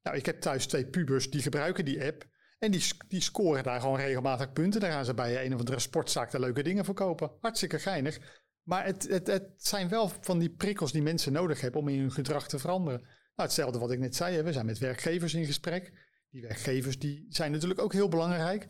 [0.05, 2.25] Nou, ik heb thuis twee pubers die gebruiken die app.
[2.59, 4.81] En die, die scoren daar gewoon regelmatig punten.
[4.81, 7.31] Daar gaan ze bij een of andere sportzaak de leuke dingen voor kopen.
[7.41, 8.19] Hartstikke geinig.
[8.63, 12.01] Maar het, het, het zijn wel van die prikkels die mensen nodig hebben om in
[12.01, 13.01] hun gedrag te veranderen.
[13.01, 13.13] Nou,
[13.49, 15.93] hetzelfde wat ik net zei, we zijn met werkgevers in gesprek.
[16.31, 18.67] Die werkgevers die zijn natuurlijk ook heel belangrijk.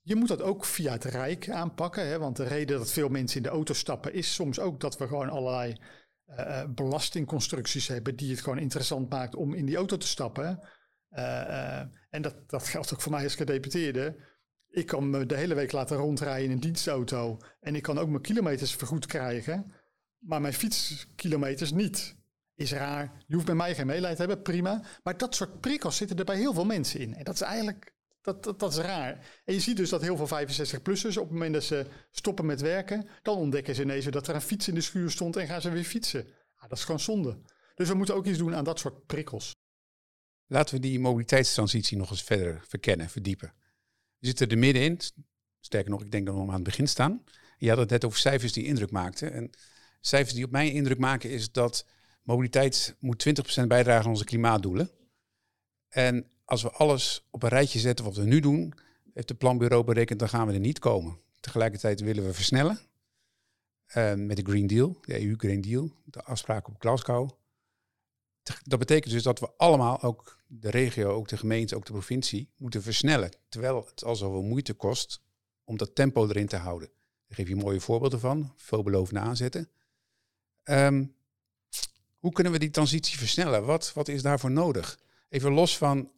[0.00, 2.06] Je moet dat ook via het Rijk aanpakken.
[2.06, 4.98] Hè, want de reden dat veel mensen in de auto stappen is soms ook dat
[4.98, 5.76] we gewoon allerlei
[6.26, 10.68] uh, belastingconstructies hebben die het gewoon interessant maakt om in die auto te stappen.
[11.12, 14.16] Uh, uh, en dat, dat geldt ook voor mij als gedeputeerde.
[14.68, 17.38] Ik kan me de hele week laten rondrijden in een dienstauto.
[17.60, 19.72] En ik kan ook mijn kilometers vergoed krijgen.
[20.18, 22.16] Maar mijn fietskilometers niet.
[22.54, 23.12] Is raar.
[23.26, 24.82] Je hoeft bij mij geen meeleid te hebben, prima.
[25.02, 27.14] Maar dat soort prikkels zitten er bij heel veel mensen in.
[27.14, 29.40] En dat is eigenlijk dat, dat, dat, is raar.
[29.44, 32.60] En je ziet dus dat heel veel 65-plussers op het moment dat ze stoppen met
[32.60, 35.60] werken, dan ontdekken ze ineens dat er een fiets in de schuur stond en gaan
[35.60, 36.26] ze weer fietsen.
[36.54, 37.38] Ah, dat is gewoon zonde.
[37.74, 39.57] Dus we moeten ook iets doen aan dat soort prikkels.
[40.50, 43.52] Laten we die mobiliteitstransitie nog eens verder verkennen, verdiepen.
[44.18, 45.00] We zitten er middenin.
[45.60, 47.24] Sterker nog, ik denk dat we aan het begin staan.
[47.58, 49.32] Je had het net over cijfers die indruk maakten.
[49.32, 49.50] En
[50.00, 51.86] cijfers die op mij indruk maken is dat
[52.22, 53.26] mobiliteit moet
[53.62, 54.90] 20% bijdragen aan onze klimaatdoelen.
[55.88, 58.74] En als we alles op een rijtje zetten wat we nu doen,
[59.14, 61.18] heeft het planbureau berekend, dan gaan we er niet komen.
[61.40, 62.80] Tegelijkertijd willen we versnellen
[63.96, 67.30] uh, met de Green Deal, de EU Green Deal, de afspraken op Glasgow.
[68.62, 72.50] Dat betekent dus dat we allemaal, ook de regio, ook de gemeente, ook de provincie,
[72.56, 73.30] moeten versnellen.
[73.48, 75.20] Terwijl het al zoveel moeite kost
[75.64, 76.88] om dat tempo erin te houden.
[77.26, 79.68] Daar geef je mooie voorbeelden van, veelbelovende aanzetten.
[80.64, 81.14] Um,
[82.18, 83.64] hoe kunnen we die transitie versnellen?
[83.64, 84.98] Wat, wat is daarvoor nodig?
[85.28, 86.10] Even los van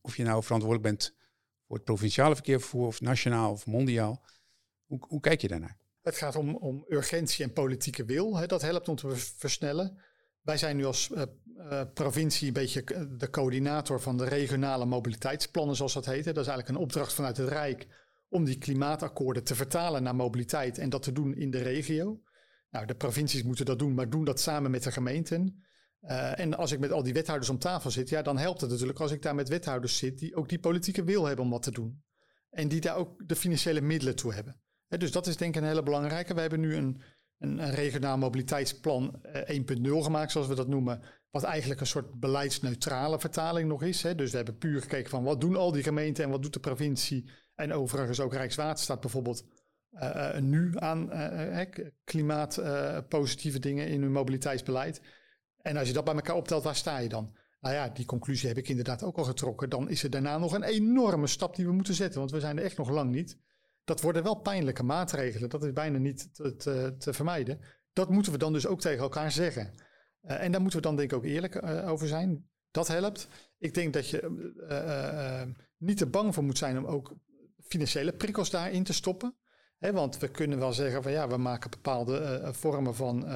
[0.00, 1.14] of je nou verantwoordelijk bent
[1.66, 4.22] voor het provinciale verkeervervoer of nationaal of mondiaal.
[4.84, 5.78] Hoe, hoe kijk je daarnaar?
[6.02, 8.36] Het gaat om, om urgentie en politieke wil.
[8.36, 8.46] Hè.
[8.46, 9.98] Dat helpt om te versnellen.
[10.40, 11.10] Wij zijn nu als
[11.62, 12.84] uh, provincie een beetje
[13.16, 16.24] de coördinator van de regionale mobiliteitsplannen, zoals dat heet.
[16.24, 17.86] Dat is eigenlijk een opdracht vanuit het Rijk
[18.28, 22.20] om die klimaatakkoorden te vertalen naar mobiliteit en dat te doen in de regio.
[22.70, 25.64] Nou, de provincies moeten dat doen, maar doen dat samen met de gemeenten.
[26.02, 28.70] Uh, en als ik met al die wethouders om tafel zit, ja, dan helpt het
[28.70, 31.62] natuurlijk als ik daar met wethouders zit die ook die politieke wil hebben om wat
[31.62, 32.02] te doen.
[32.50, 34.60] En die daar ook de financiële middelen toe hebben.
[34.86, 36.34] He, dus dat is denk ik een hele belangrijke.
[36.34, 37.02] We hebben nu een,
[37.38, 41.02] een, regionaal mobiliteitsplan uh, 1.0 gemaakt, zoals we dat noemen.
[41.32, 44.02] Wat eigenlijk een soort beleidsneutrale vertaling nog is.
[44.02, 44.14] Hè.
[44.14, 46.60] Dus we hebben puur gekeken van wat doen al die gemeenten en wat doet de
[46.60, 47.30] provincie.
[47.54, 49.44] En overigens ook Rijkswaterstaat bijvoorbeeld
[49.92, 51.10] uh, nu aan
[52.04, 55.00] klimaatpositieve dingen in hun mobiliteitsbeleid.
[55.62, 57.36] En als je dat bij elkaar optelt, waar sta je dan?
[57.60, 59.70] Nou ja, die conclusie heb ik inderdaad ook al getrokken.
[59.70, 62.18] Dan is er daarna nog een enorme stap die we moeten zetten.
[62.18, 63.38] Want we zijn er echt nog lang niet.
[63.84, 65.48] Dat worden wel pijnlijke maatregelen.
[65.48, 67.60] Dat is bijna niet te, te vermijden.
[67.92, 69.74] Dat moeten we dan dus ook tegen elkaar zeggen.
[70.24, 72.48] Uh, en daar moeten we dan denk ik ook eerlijk uh, over zijn.
[72.70, 73.28] Dat helpt.
[73.58, 74.20] Ik denk dat je
[74.70, 77.14] uh, niet te bang voor moet zijn om ook
[77.66, 79.36] financiële prikkels daarin te stoppen.
[79.78, 83.26] Want we kunnen wel zeggen van ja, we maken bepaalde vormen van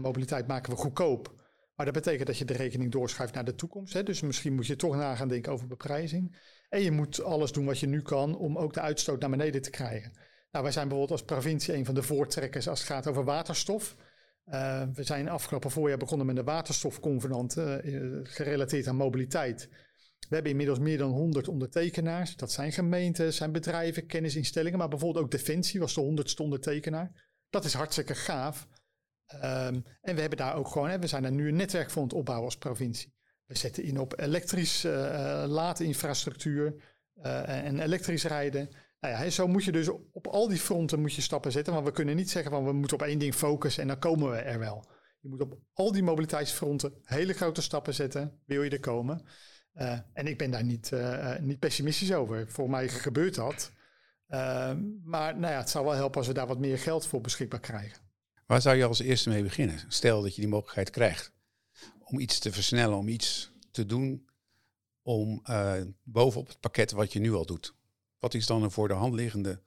[0.00, 1.34] mobiliteit maken we goedkoop.
[1.74, 3.92] Maar dat betekent dat je de rekening doorschuift naar de toekomst.
[3.92, 4.02] Hè?
[4.02, 6.36] Dus misschien moet je toch na gaan denken over beprijzing.
[6.68, 9.62] En je moet alles doen wat je nu kan om ook de uitstoot naar beneden
[9.62, 10.12] te krijgen.
[10.50, 13.96] Nou, wij zijn bijvoorbeeld als provincie een van de voortrekkers als het gaat over waterstof.
[14.52, 17.76] Uh, we zijn afgelopen voorjaar begonnen met een waterstofconvenant uh,
[18.22, 19.68] gerelateerd aan mobiliteit.
[20.28, 22.36] We hebben inmiddels meer dan 100 ondertekenaars.
[22.36, 27.28] Dat zijn gemeenten, zijn bedrijven, kennisinstellingen, maar bijvoorbeeld ook Defensie was de honderdste ondertekenaar.
[27.50, 28.66] Dat is hartstikke gaaf.
[29.34, 32.12] Um, en we hebben daar ook gewoon, we zijn daar nu een netwerk voor het
[32.12, 33.14] opbouwen als provincie.
[33.44, 36.74] We zetten in op elektrisch uh, laadinfrastructuur
[37.22, 38.68] en elektrisch rijden.
[39.04, 41.72] Nou ja, zo moet je dus op al die fronten moet je stappen zetten.
[41.72, 44.30] Want we kunnen niet zeggen van we moeten op één ding focussen en dan komen
[44.30, 44.84] we er wel.
[45.20, 49.24] Je moet op al die mobiliteitsfronten hele grote stappen zetten, wil je er komen.
[49.74, 52.48] Uh, en ik ben daar niet, uh, niet pessimistisch over.
[52.48, 53.72] Voor mij gebeurt dat.
[54.28, 54.72] Uh,
[55.04, 57.60] maar nou ja, het zou wel helpen als we daar wat meer geld voor beschikbaar
[57.60, 58.02] krijgen.
[58.46, 59.80] Waar zou je als eerste mee beginnen?
[59.88, 61.32] Stel dat je die mogelijkheid krijgt
[62.04, 64.28] om iets te versnellen, om iets te doen
[65.02, 65.42] om
[66.02, 67.74] bovenop het pakket wat je nu al doet.
[68.24, 69.60] Wat is dan een voor de hand liggende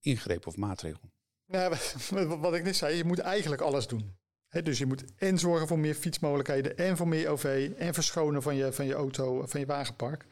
[0.00, 1.10] ingreep of maatregel?
[1.46, 1.76] Nou,
[2.40, 4.16] wat ik net zei, je moet eigenlijk alles doen.
[4.62, 8.56] dus je moet en zorgen voor meer fietsmogelijkheden en voor meer OV en verschonen van
[8.56, 10.26] je, van je auto, van je wagenpark.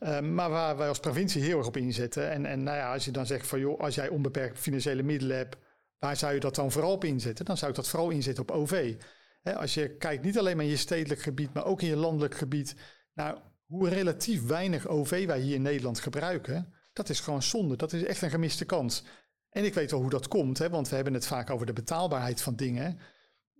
[0.00, 2.30] Um, maar waar wij als provincie heel erg op inzetten.
[2.30, 5.36] En, en nou ja, als je dan zegt van joh, als jij onbeperkt financiële middelen
[5.36, 5.56] hebt,
[5.98, 7.44] waar zou je dat dan vooral op inzetten?
[7.44, 8.94] Dan zou ik dat vooral inzetten op OV.
[9.42, 12.34] als je kijkt niet alleen maar in je stedelijk gebied, maar ook in je landelijk
[12.34, 12.74] gebied.
[13.14, 16.78] Nou, hoe relatief weinig OV wij hier in Nederland gebruiken.
[17.00, 17.76] Dat is gewoon zonde.
[17.76, 19.02] Dat is echt een gemiste kans.
[19.50, 21.72] En ik weet wel hoe dat komt, hè, want we hebben het vaak over de
[21.72, 22.98] betaalbaarheid van dingen.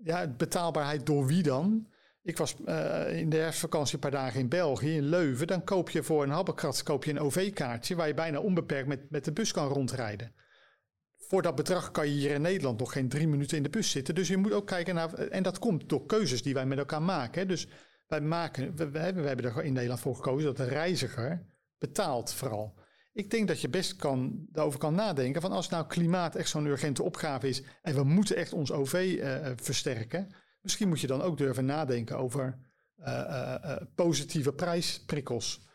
[0.02, 1.86] Ja, betaalbaarheid door wie dan?
[2.22, 5.46] Ik was uh, in de herfstvakantie een paar dagen in België, in Leuven.
[5.46, 9.24] Dan koop je voor een habbekrat je een OV-kaartje waar je bijna onbeperkt met, met
[9.24, 10.34] de bus kan rondrijden.
[11.16, 13.90] Voor dat bedrag kan je hier in Nederland nog geen drie minuten in de bus
[13.90, 14.14] zitten.
[14.14, 15.14] Dus je moet ook kijken naar.
[15.14, 17.48] En dat komt door keuzes die wij met elkaar maken.
[17.48, 17.68] Dus
[18.06, 18.76] wij maken.
[18.76, 21.46] We, hebben, we hebben er in Nederland voor gekozen dat de reiziger
[21.78, 22.74] betaalt vooral.
[23.20, 26.66] Ik denk dat je best kan, daarover kan nadenken van als nou klimaat echt zo'n
[26.66, 30.28] urgente opgave is en we moeten echt ons OV uh, eh, versterken,
[30.60, 32.58] misschien moet je dan ook durven nadenken over
[32.98, 35.66] uh, positieve prijsprikkels.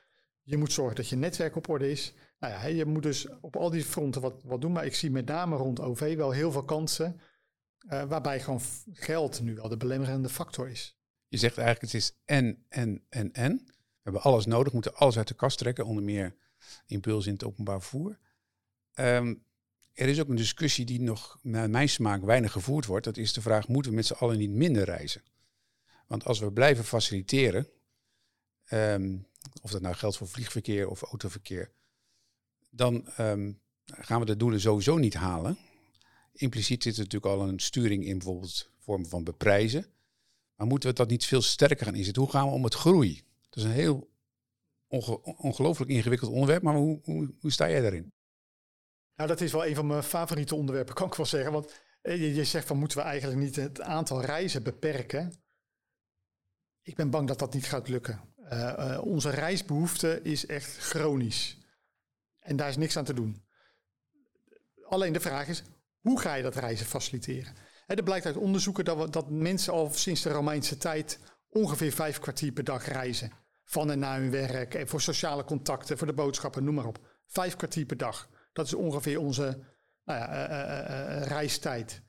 [0.42, 2.14] Je moet zorgen dat je netwerk op orde is.
[2.40, 5.12] Nou ja, je moet dus op al die fronten wat, wat doen, maar ik zie
[5.12, 7.20] met name rond OV wel heel veel kansen
[7.88, 11.00] waarbij gewoon geld nu wel de belemmerende factor is.
[11.28, 13.64] Je zegt eigenlijk het is en, en, en, en.
[13.66, 16.36] We hebben alles nodig, moeten alles uit de kast trekken, onder meer
[16.86, 18.17] impuls in het openbaar vervoer.
[18.95, 19.43] Um,
[19.93, 23.06] er is ook een discussie die nog naar mijn smaak weinig gevoerd wordt.
[23.06, 25.23] Dat is de vraag, moeten we met z'n allen niet minder reizen?
[26.08, 27.69] Want als we blijven faciliteren,
[28.71, 29.28] um,
[29.62, 31.71] of dat nou geldt voor vliegverkeer of autoverkeer,
[32.69, 35.58] dan um, gaan we de doelen sowieso niet halen.
[36.34, 39.86] Impliciet zit er natuurlijk al een sturing in bijvoorbeeld vorm van beprijzen.
[40.56, 42.21] Maar moeten we dat niet veel sterker gaan inzetten?
[42.21, 43.23] Hoe gaan we om het groei?
[43.49, 44.10] Dat is een heel
[45.38, 47.00] ongelooflijk ingewikkeld onderwerp, maar hoe,
[47.40, 48.14] hoe, sta jij daarin?
[49.16, 51.52] Nou, dat is wel een van mijn favoriete onderwerpen, kan ik wel zeggen.
[51.52, 55.44] Want eh, je, zegt van moeten we eigenlijk niet het aantal reizen beperken?
[56.82, 58.34] Ik ben bang dat dat niet gaat lukken.
[58.44, 61.58] Uh, uh, onze reisbehoefte is echt chronisch.
[62.40, 63.44] En daar is niks aan te doen.
[64.88, 65.64] Alleen de vraag is,
[66.00, 67.54] hoe ga je dat reizen faciliteren?
[67.86, 72.20] er blijkt uit onderzoeken dat, we, dat mensen al sinds de Romeinse tijd ongeveer vijf
[72.20, 73.32] kwartier per dag reizen
[73.65, 76.99] van en naar hun werk, en voor sociale contacten, voor de boodschappen, noem maar op.
[77.28, 78.30] Vijf kwartier per dag.
[78.54, 79.63] Dat is ongeveer onze
[80.04, 82.01] nou ja, uh, uh, reistijd.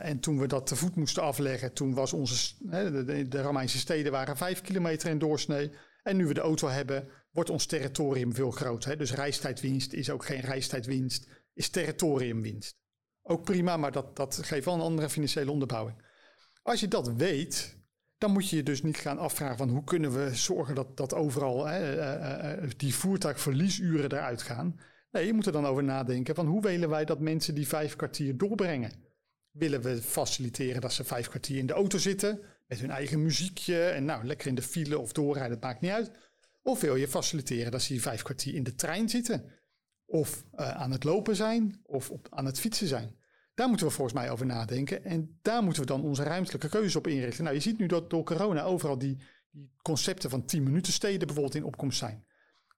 [0.00, 4.12] en toen we dat te voet moesten afleggen, toen was onze, de, de Romeinse steden
[4.12, 5.70] waren vijf kilometer in doorsnee.
[6.02, 8.98] En nu we de auto hebben, wordt ons territorium veel groter.
[8.98, 12.76] Dus reistijdwinst is ook geen reistijdwinst, is territoriumwinst.
[13.22, 16.02] Ook prima, maar dat, dat geeft wel een andere financiële onderbouwing.
[16.62, 17.78] Als je dat weet,
[18.18, 21.14] dan moet je je dus niet gaan afvragen van hoe kunnen we zorgen dat, dat
[21.14, 24.80] overal hè, uh, uh, die voertuigverliesuren eruit gaan.
[25.10, 27.96] Nee, je moet er dan over nadenken van hoe willen wij dat mensen die vijf
[27.96, 28.92] kwartier doorbrengen.
[29.50, 33.84] Willen we faciliteren dat ze vijf kwartier in de auto zitten met hun eigen muziekje
[33.84, 36.10] en nou lekker in de file of doorrijden, dat maakt niet uit.
[36.62, 39.44] Of wil je faciliteren dat ze die vijf kwartier in de trein zitten
[40.06, 43.16] of aan het lopen zijn of op, aan het fietsen zijn.
[43.54, 45.04] Daar moeten we volgens mij over nadenken.
[45.04, 47.44] En daar moeten we dan onze ruimtelijke keuzes op inrichten.
[47.44, 49.16] Nou, je ziet nu dat door corona overal die,
[49.50, 52.24] die concepten van 10 minuten steden bijvoorbeeld in opkomst zijn.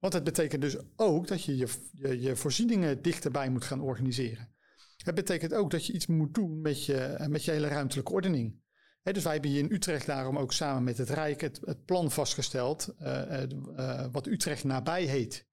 [0.00, 4.54] Want het betekent dus ook dat je je, je, voorzieningen dichterbij moet gaan organiseren.
[4.96, 8.62] Het betekent ook dat je iets moet doen met je, met je hele ruimtelijke ordening.
[9.02, 12.94] dus wij hebben hier in Utrecht daarom ook samen met het Rijk het, plan vastgesteld,
[13.02, 13.42] uh,
[13.76, 15.46] uh, wat Utrecht nabij heet.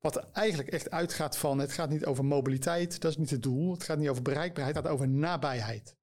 [0.00, 3.72] Wat eigenlijk echt uitgaat van, het gaat niet over mobiliteit, dat is niet het doel.
[3.72, 5.96] Het gaat niet over bereikbaarheid, het gaat over nabijheid.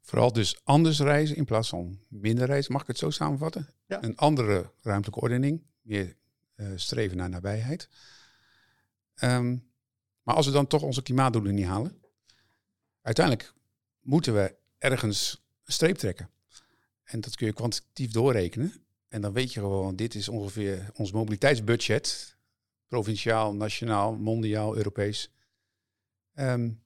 [0.00, 2.72] Vooral dus anders reizen in plaats van minder reizen.
[2.72, 3.74] Mag ik het zo samenvatten?
[3.86, 4.02] Ja.
[4.02, 6.16] Een andere ruimtelijke ordening, meer
[6.56, 7.88] uh, streven naar nabijheid.
[9.22, 9.70] Um,
[10.22, 12.02] maar als we dan toch onze klimaatdoelen niet halen,
[13.02, 13.52] uiteindelijk
[14.00, 16.30] moeten we ergens een streep trekken.
[17.04, 18.81] En dat kun je kwantitatief doorrekenen.
[19.12, 22.36] En dan weet je gewoon, dit is ongeveer ons mobiliteitsbudget.
[22.86, 25.32] Provinciaal, nationaal, mondiaal, Europees.
[26.34, 26.82] Um,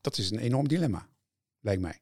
[0.00, 1.08] dat is een enorm dilemma,
[1.60, 2.00] lijkt mij.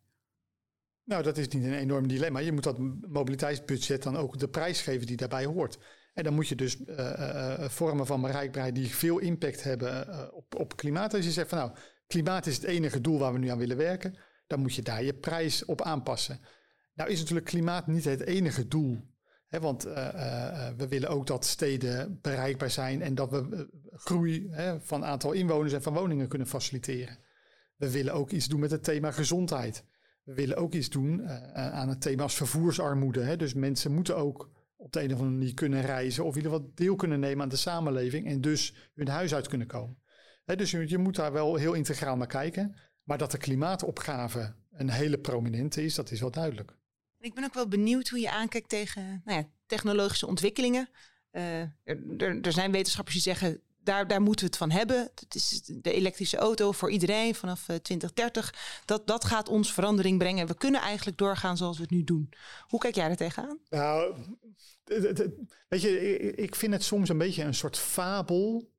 [1.04, 2.38] Nou, dat is niet een enorm dilemma.
[2.38, 5.78] Je moet dat mobiliteitsbudget dan ook de prijs geven die daarbij hoort.
[6.14, 10.76] En dan moet je dus uh, vormen van bereikbaarheid die veel impact hebben op, op
[10.76, 11.14] klimaat.
[11.14, 11.72] Als je zegt van nou,
[12.06, 15.02] klimaat is het enige doel waar we nu aan willen werken, dan moet je daar
[15.02, 16.40] je prijs op aanpassen.
[16.94, 19.10] Nou is natuurlijk klimaat niet het enige doel.
[19.60, 19.82] Want
[20.76, 25.72] we willen ook dat steden bereikbaar zijn en dat we groei hè, van aantal inwoners
[25.72, 27.18] en van woningen kunnen faciliteren.
[27.76, 29.84] We willen ook iets doen met het thema gezondheid.
[30.22, 33.36] We willen ook iets doen aan het thema vervoersarmoede.
[33.36, 36.76] Dus mensen moeten ook op de een of andere manier kunnen reizen of jullie wat
[36.76, 39.98] deel kunnen nemen aan de samenleving en dus hun huis uit kunnen komen.
[40.44, 42.76] dus je, je, moet daar wel heel integraal naar kijken.
[43.02, 46.76] Maar dat de klimaatopgave een hele prominente is, dat is wel duidelijk.
[47.22, 50.88] Ik ben ook wel benieuwd hoe je aankijkt tegen nou ja, technologische ontwikkelingen.
[51.32, 55.10] Uh, er, er, zijn wetenschappers die zeggen daar, daar moeten we het van hebben.
[55.14, 58.50] Het is de elektrische auto voor iedereen vanaf 2030.
[58.50, 60.46] Eh, dat, dat gaat ons verandering brengen.
[60.46, 62.32] We kunnen eigenlijk doorgaan zoals we het nu doen.
[62.60, 63.58] Hoe kijk jij er tegenaan?
[63.68, 64.16] Nou,
[65.68, 68.70] weet je, ik vind het soms een beetje een soort fabel.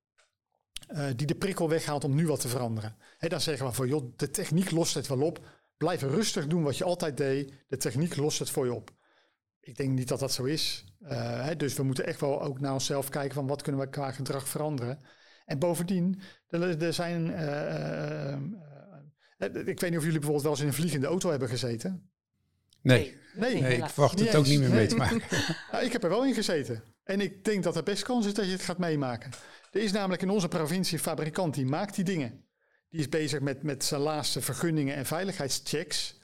[0.89, 2.97] Uh, die de prikkel weghaalt om nu wat te veranderen.
[3.19, 5.39] Dan zeggen we van, joh, de techniek lost het wel op.
[5.77, 7.53] Blijf rustig doen wat je altijd deed.
[7.67, 8.91] De techniek lost het voor je op.
[9.59, 10.85] Ik denk niet dat dat zo is.
[11.01, 14.11] Uh, dus we moeten echt wel ook naar onszelf kijken van wat kunnen we qua
[14.11, 14.99] gedrag veranderen.
[15.45, 17.27] En bovendien, er, er zijn.
[17.27, 18.37] Uh,
[19.67, 22.11] ik weet niet of jullie bijvoorbeeld wel eens in een vliegende auto hebben gezeten.
[22.81, 25.21] Nee, nee, nee ik verwacht het ook niet meer mee te maken.
[25.71, 26.83] nou, ik heb er wel in gezeten.
[27.03, 29.31] En ik denk dat er best kans is dat je het gaat meemaken.
[29.71, 32.45] Er is namelijk in onze provincie een fabrikant die maakt die dingen.
[32.93, 36.19] Die is bezig met, met zijn laatste vergunningen en veiligheidschecks.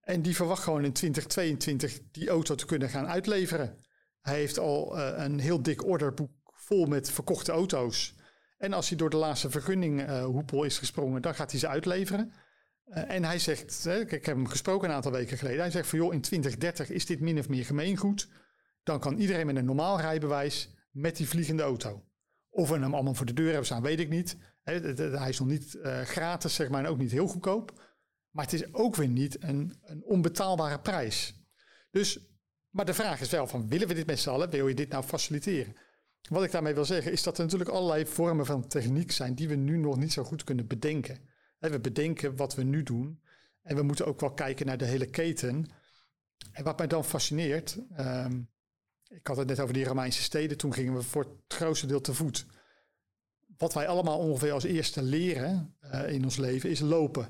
[0.00, 3.78] En die verwacht gewoon in 2022 die auto te kunnen gaan uitleveren.
[4.20, 8.14] Hij heeft al uh, een heel dik orderboek vol met verkochte auto's.
[8.58, 12.32] En als hij door de laatste vergunning hoepel is gesprongen, dan gaat hij ze uitleveren.
[12.86, 15.60] Uh, en hij zegt, hè, ik heb hem gesproken een aantal weken geleden.
[15.60, 18.28] Hij zegt van joh, in 2030 is dit min of meer gemeengoed.
[18.82, 22.04] Dan kan iedereen met een normaal rijbewijs met die vliegende auto.
[22.50, 24.36] Of we hem allemaal voor de deur hebben staan, weet ik niet.
[24.66, 27.72] Hij is nog niet gratis, zeg maar, en ook niet heel goedkoop.
[28.30, 31.34] Maar het is ook weer niet een, een onbetaalbare prijs.
[31.90, 32.18] Dus,
[32.70, 34.50] maar de vraag is wel van, willen we dit met z'n allen?
[34.50, 35.74] Wil je dit nou faciliteren?
[36.28, 39.48] Wat ik daarmee wil zeggen is dat er natuurlijk allerlei vormen van techniek zijn die
[39.48, 41.18] we nu nog niet zo goed kunnen bedenken.
[41.58, 43.20] We bedenken wat we nu doen
[43.62, 45.66] en we moeten ook wel kijken naar de hele keten.
[46.52, 48.50] En wat mij dan fascineert, um,
[49.08, 52.00] ik had het net over die Romeinse steden, toen gingen we voor het grootste deel
[52.00, 52.46] te voet.
[53.56, 57.28] Wat wij allemaal ongeveer als eerste leren uh, in ons leven is lopen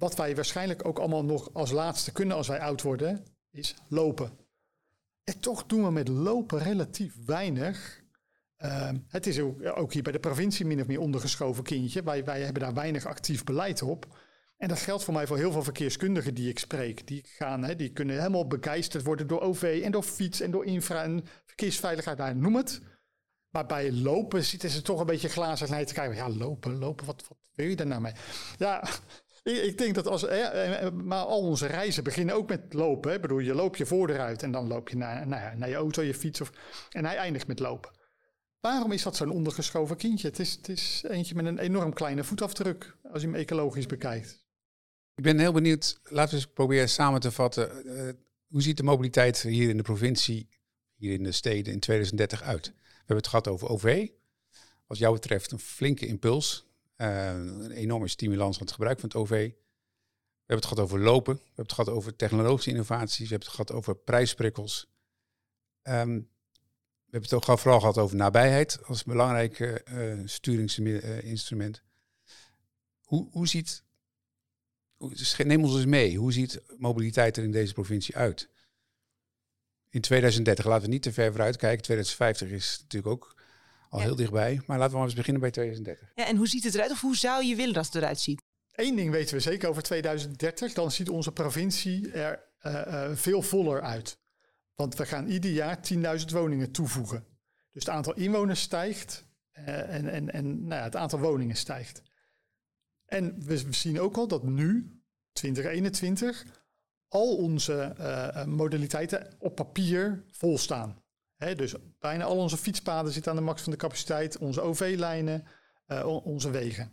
[0.00, 4.32] wat wij waarschijnlijk ook allemaal nog als laatste kunnen als wij oud worden, is lopen.
[5.24, 8.02] En toch doen we met lopen relatief weinig.
[8.58, 12.02] Uh, het is ook, ook, hier bij de provincie min of meer ondergeschoven kindje.
[12.02, 14.18] Wij, wij hebben daar weinig actief beleid op.
[14.56, 17.06] En dat geldt voor mij voor heel veel verkeerskundigen die ik spreek.
[17.06, 20.64] Die, gaan, hè, die kunnen helemaal begeisterd worden door OV en door fiets en door
[20.64, 22.18] infra en verkeersveiligheid.
[22.18, 22.80] Nou, noem het.
[23.50, 26.16] Maar bij lopen zitten ze toch een beetje glazig te kijken.
[26.16, 28.12] Ja, lopen, lopen, wat, wat wil je daar nou mee?
[28.58, 28.88] Ja,
[29.42, 30.26] ik denk dat als.
[30.92, 33.10] maar al onze reizen beginnen ook met lopen.
[33.10, 33.16] Hè.
[33.16, 36.02] Ik bedoel, je loopt je vooruit en dan loop je naar, naar, naar je auto,
[36.02, 36.40] je fiets.
[36.40, 36.52] Of,
[36.90, 37.90] en hij eindigt met lopen.
[38.60, 40.28] Waarom is dat zo'n ondergeschoven kindje?
[40.28, 44.44] Het is, het is eentje met een enorm kleine voetafdruk als je hem ecologisch bekijkt.
[45.14, 47.86] Ik ben heel benieuwd, laten we eens proberen samen te vatten.
[47.86, 48.12] Uh,
[48.46, 50.48] hoe ziet de mobiliteit hier in de provincie,
[50.94, 52.72] hier in de steden in 2030 uit?
[53.10, 54.08] We hebben het gehad over OV.
[54.86, 59.18] Wat jou betreft een flinke impuls uh, een enorme stimulans aan het gebruik van het
[59.18, 59.28] OV.
[59.28, 59.56] We
[60.46, 61.34] hebben het gehad over lopen.
[61.34, 63.28] We hebben het gehad over technologische innovaties.
[63.28, 64.90] We hebben het gehad over prijsprikkels.
[65.82, 66.28] Um,
[67.04, 71.82] we hebben het ook vooral gehad over nabijheid als belangrijk uh, sturingsinstrument.
[73.02, 73.84] Hoe, hoe ziet,
[75.36, 78.48] neem ons eens mee, hoe ziet mobiliteit er in deze provincie uit?
[79.90, 81.82] In 2030, laten we niet te ver vooruit kijken.
[81.82, 83.34] 2050 is natuurlijk ook
[83.88, 84.04] al Ja.
[84.04, 84.60] heel dichtbij.
[84.66, 86.12] Maar laten we maar eens beginnen bij 2030.
[86.14, 86.90] Ja, en hoe ziet het eruit?
[86.90, 88.42] Of hoe zou je willen dat het eruit ziet?
[88.72, 93.42] Eén ding weten we zeker over 2030, dan ziet onze provincie er eh, eh, veel
[93.42, 94.18] voller uit.
[94.74, 97.24] Want we gaan ieder jaar 10.000 woningen toevoegen.
[97.72, 102.02] Dus het aantal inwoners stijgt eh, en, en, en nou ja, het aantal woningen stijgt.
[103.06, 105.00] En we, we zien ook al dat nu,
[105.32, 106.44] 2021,
[107.10, 111.02] al onze eh, eh, modaliteiten op papier vol staan.
[111.36, 115.44] Hè, dus bijna al onze fietspaden zitten aan de max van de capaciteit, onze OV-lijnen,
[115.86, 116.90] eh, on- onze wegen.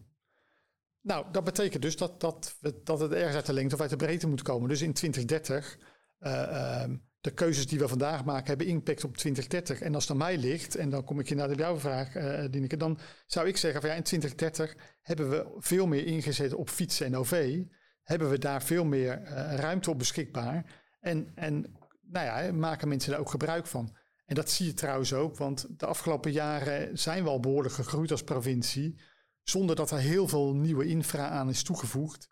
[1.01, 3.95] Nou, dat betekent dus dat, dat, dat het ergens uit de lengte of uit de
[3.95, 4.69] breedte moet komen.
[4.69, 5.77] Dus in 2030,
[6.19, 9.81] eh, ehm, de keuzes die we vandaag maken hebben impact op 2030.
[9.81, 12.11] En als het aan mij ligt, en dan kom ik inderdaad op jouw vraag,
[12.49, 16.69] Dineke, dan zou ik zeggen van ja, in 2030 hebben we veel meer ingezet op
[16.69, 17.63] fietsen en OV.
[18.07, 20.65] Hebben we daar veel meer eh, ruimte op beschikbaar.
[20.99, 23.95] En, en nou ja, maken mensen daar ook gebruik van.
[24.25, 28.11] En dat zie je trouwens ook, want de afgelopen jaren zijn we al behoorlijk gegroeid
[28.11, 28.99] als provincie
[29.43, 32.29] zonder dat er heel veel nieuwe infra aan is toegevoegd.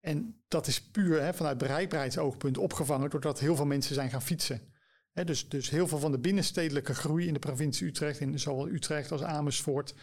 [0.00, 4.72] En dat is puur hè, vanuit bereikbaarheidsoogpunt opgevangen doordat heel veel mensen zijn gaan fietsen.
[5.12, 9.12] Dus, dus heel veel van de binnenstedelijke groei in de provincie Utrecht, in zowel Utrecht
[9.12, 9.94] als Amersfoort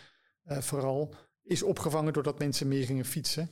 [0.43, 3.49] eh, vooral, is opgevangen doordat mensen meer gingen fietsen.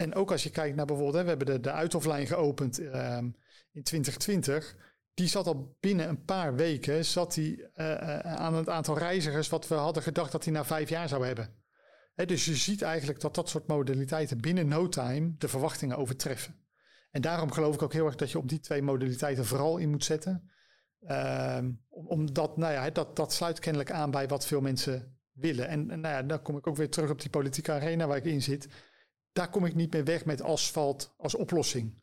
[0.00, 3.24] En ook als je kijkt naar bijvoorbeeld, we hebben de, de Uithoflijn geopend ehm,
[3.72, 4.76] in 2020.
[5.14, 9.48] Die zat al binnen een paar weken zat die, eh, eh, aan het aantal reizigers
[9.48, 11.58] wat we hadden gedacht dat hij na vijf jaar zou hebben.
[12.14, 16.54] Dus je ziet eigenlijk dat dat soort modaliteiten binnen no time de verwachtingen overtreffen.
[17.10, 19.90] En daarom geloof ik ook heel erg dat je op die twee modaliteiten vooral in
[19.90, 20.50] moet zetten.
[21.00, 25.68] Ehm, om- omdat, nou ja, dat, dat sluit kennelijk aan bij wat veel mensen willen.
[25.68, 28.16] En, en nou ja, dan kom ik ook weer terug op die politieke arena waar
[28.16, 28.68] ik in zit.
[29.32, 32.02] Daar kom ik niet meer weg met asfalt als oplossing.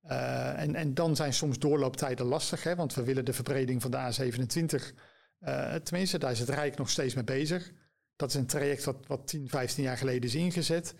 [0.00, 3.90] Eh, en, en dan zijn soms doorlooptijden lastig, hè, want we willen de verbreding van
[3.90, 4.94] de A27.
[5.38, 7.72] eh, tenminste, daar is het Rijk nog steeds mee bezig.
[8.16, 10.94] Dat is een traject wat, wat 10, 15 jaar geleden is ingezet.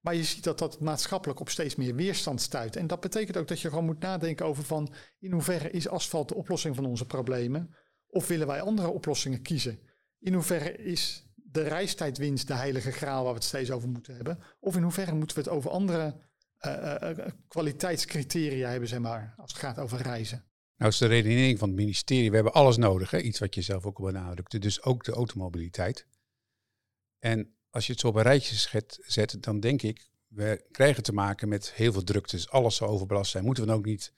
[0.00, 2.76] Maar je ziet dat dat maatschappelijk op steeds meer weerstand stuit.
[2.76, 6.28] En dat betekent ook dat je gewoon moet nadenken over van in hoeverre is asfalt
[6.28, 7.74] de oplossing van onze problemen?
[8.06, 9.78] Of willen wij andere oplossingen kiezen?
[10.18, 14.38] In hoeverre is de reistijdwinst de heilige graal waar we het steeds over moeten hebben?
[14.60, 16.20] Of in hoeverre moeten we het over andere
[16.56, 20.44] eh, eh, eh, kwaliteitscriteria hebben, zeg maar, als het gaat over reizen?
[20.76, 23.10] Nou is de redenering van het ministerie, we hebben alles nodig.
[23.10, 23.20] Hè?
[23.20, 24.58] Iets wat je zelf ook al benadrukte.
[24.58, 26.06] Dus ook de automobiliteit.
[27.18, 31.02] En als je het zo op een rijtje zet, zet, dan denk ik, we krijgen
[31.02, 32.50] te maken met heel veel druktes.
[32.50, 33.44] Alles zal overbelast zijn.
[33.44, 34.12] Moeten we dan ook niet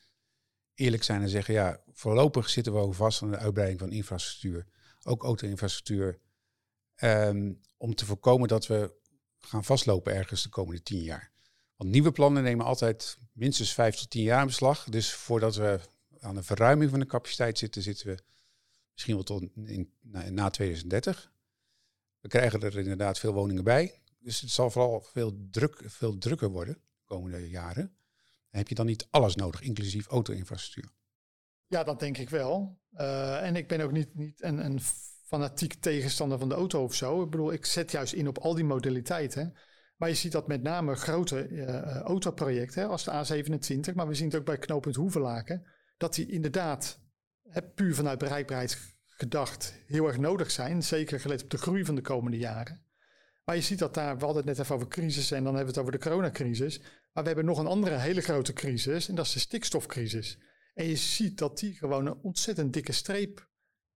[0.75, 4.67] eerlijk zijn en zeggen, ja, voorlopig zitten we ook vast aan de uitbreiding van infrastructuur.
[5.03, 6.19] Ook auto-infrastructuur.
[6.95, 8.95] Ehm, om te voorkomen dat we
[9.41, 11.33] gaan vastlopen ergens de komende tien jaar.
[11.77, 14.85] Want nieuwe plannen nemen altijd minstens vijf tot tien jaar in beslag.
[14.85, 15.81] Dus voordat we
[16.21, 18.23] aan een verruiming van de capaciteit zitten, zitten we
[18.93, 21.33] misschien wel tot in, na, na 2030.
[22.21, 24.01] We krijgen er inderdaad veel woningen bij.
[24.19, 27.83] Dus het zal vooral veel, druk, veel drukker worden de komende jaren.
[28.51, 30.93] En heb je dan niet alles nodig, inclusief auto-infrastructuur?
[31.67, 32.79] Ja, dat denk ik wel.
[32.91, 34.81] Eh, en ik ben ook niet, niet een, een
[35.25, 37.23] fanatiek tegenstander van de auto of zo.
[37.23, 39.57] Ik bedoel, ik zet juist in op al die modaliteiten.
[39.97, 44.15] Maar je ziet dat met name grote eh, autoprojecten, hè, als de A27, maar we
[44.15, 45.67] zien het ook bij knooppunt Hoevelaken,
[45.97, 47.01] dat die inderdaad
[47.49, 50.83] hè, puur vanuit bereikbaarheid gedacht heel erg nodig zijn.
[50.83, 52.83] Zeker gelet op de groei van de komende jaren.
[53.45, 55.75] Maar je ziet dat daar, we hadden het net even over crisis en dan hebben
[55.75, 56.79] we het over de coronacrisis.
[57.13, 60.39] Maar we hebben nog een andere hele grote crisis en dat is de stikstofcrisis.
[60.75, 63.49] En je ziet dat die gewoon een ontzettend dikke streep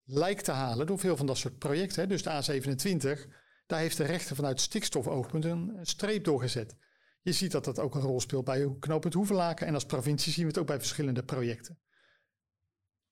[0.08, 2.08] lijkt te halen door veel van dat soort projecten.
[2.08, 3.30] Dus de A27,
[3.66, 6.76] daar heeft de rechter vanuit stikstofoogpunt een, streep doorgezet.
[7.22, 9.66] Je ziet dat dat ook een rol speelt bij knooppunt Hoevelaken.
[9.66, 11.78] En als provincie zien we het ook bij verschillende projecten.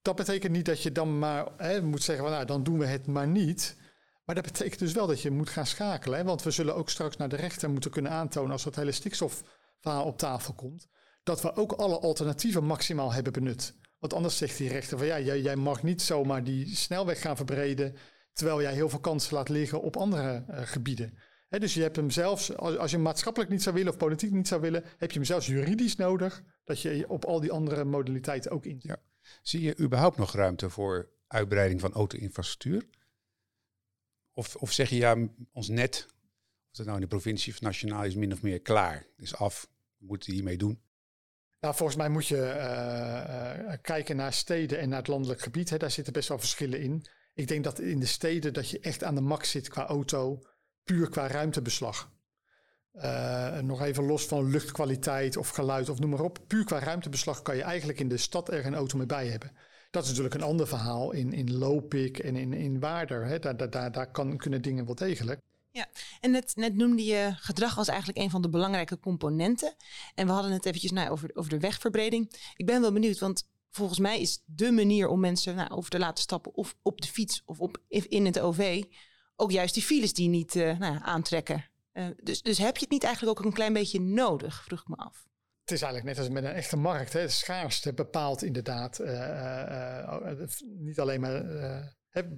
[0.03, 2.87] Dat betekent niet dat je dan maar hè, moet zeggen, van, nou, dan doen we
[2.87, 3.77] het maar niet.
[4.25, 6.25] Maar dat betekent dus wel dat je moet gaan schakelen.
[6.25, 10.05] Want we zullen ook straks naar de rechter moeten kunnen aantonen als dat hele stikstofverhaal
[10.05, 10.89] op tafel komt.
[11.23, 13.75] Dat we ook alle alternatieven maximaal hebben benut.
[13.99, 17.37] Want anders zegt die rechter van ja, jij, jij mag niet zomaar die snelweg gaan
[17.37, 17.97] verbreden.
[18.33, 21.19] Terwijl jij heel veel kansen laat liggen op andere uh, gebieden.
[21.49, 24.49] Dus je hebt hem zelfs, als, als je maatschappelijk niet zou willen of politiek niet
[24.49, 26.43] zou willen, heb je hem zelfs juridisch nodig.
[26.65, 28.83] Dat je op al die andere modaliteiten ook in.
[29.43, 32.89] Zie je überhaupt nog ruimte voor uitbreiding van auto-infrastructuur?
[34.33, 36.07] Of, of zeg je ja, ons net,
[36.71, 39.69] of het nou in de provincie of nationaal is, min of meer klaar, is af,
[39.99, 40.81] we moeten hiermee doen?
[41.67, 45.71] Nou, volgens mij moet je uh, uh, kijken naar steden en naar het landelijk gebied.
[45.71, 45.77] Hè.
[45.77, 47.07] Daar zitten best wel verschillen in.
[47.35, 50.43] Ik denk dat in de steden dat je echt aan de max zit qua auto,
[50.85, 52.11] puur qua ruimtebeslag.
[53.63, 56.39] Nog even los van luchtkwaliteit of geluid of noem maar op.
[56.47, 59.53] Puur qua ruimtebeslag kan je eigenlijk in de stad er een auto mee bij hebben.
[59.91, 63.25] Dat is natuurlijk een ander verhaal in, in Lopik en in, in Waarder.
[63.25, 63.39] Hè.
[63.39, 65.41] Daar, daar, daar kan, kunnen dingen wel degelijk.
[65.77, 65.89] Ja,
[66.21, 69.75] en net, net noemde je gedrag als eigenlijk een van de belangrijke componenten.
[70.15, 72.53] En we hadden het eventjes nou, over, over de wegverbreding.
[72.55, 75.99] Ik ben wel benieuwd, want volgens mij is de manier om mensen nou, over te
[75.99, 78.83] laten stappen of op de fiets of op, in het OV
[79.35, 81.65] ook juist die files die niet uh, nou, aantrekken.
[81.93, 84.89] Uh, dus, dus heb je het niet eigenlijk ook een klein beetje nodig, vroeg ik
[84.89, 85.25] me af.
[85.61, 87.13] Het is eigenlijk net als met een echte markt.
[87.13, 87.23] Hè.
[87.23, 91.45] De schaarste bepaalt inderdaad uh, niet alleen maar,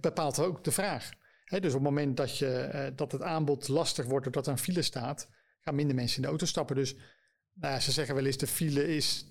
[0.00, 1.10] bepaalt ook de vraag.
[1.48, 4.82] Dus op het moment dat, je, dat het aanbod lastig wordt doordat er een file
[4.82, 5.28] staat,
[5.60, 6.76] gaan minder mensen in de auto stappen.
[6.76, 6.94] Dus
[7.52, 9.26] nou ja, ze zeggen wel eens de file is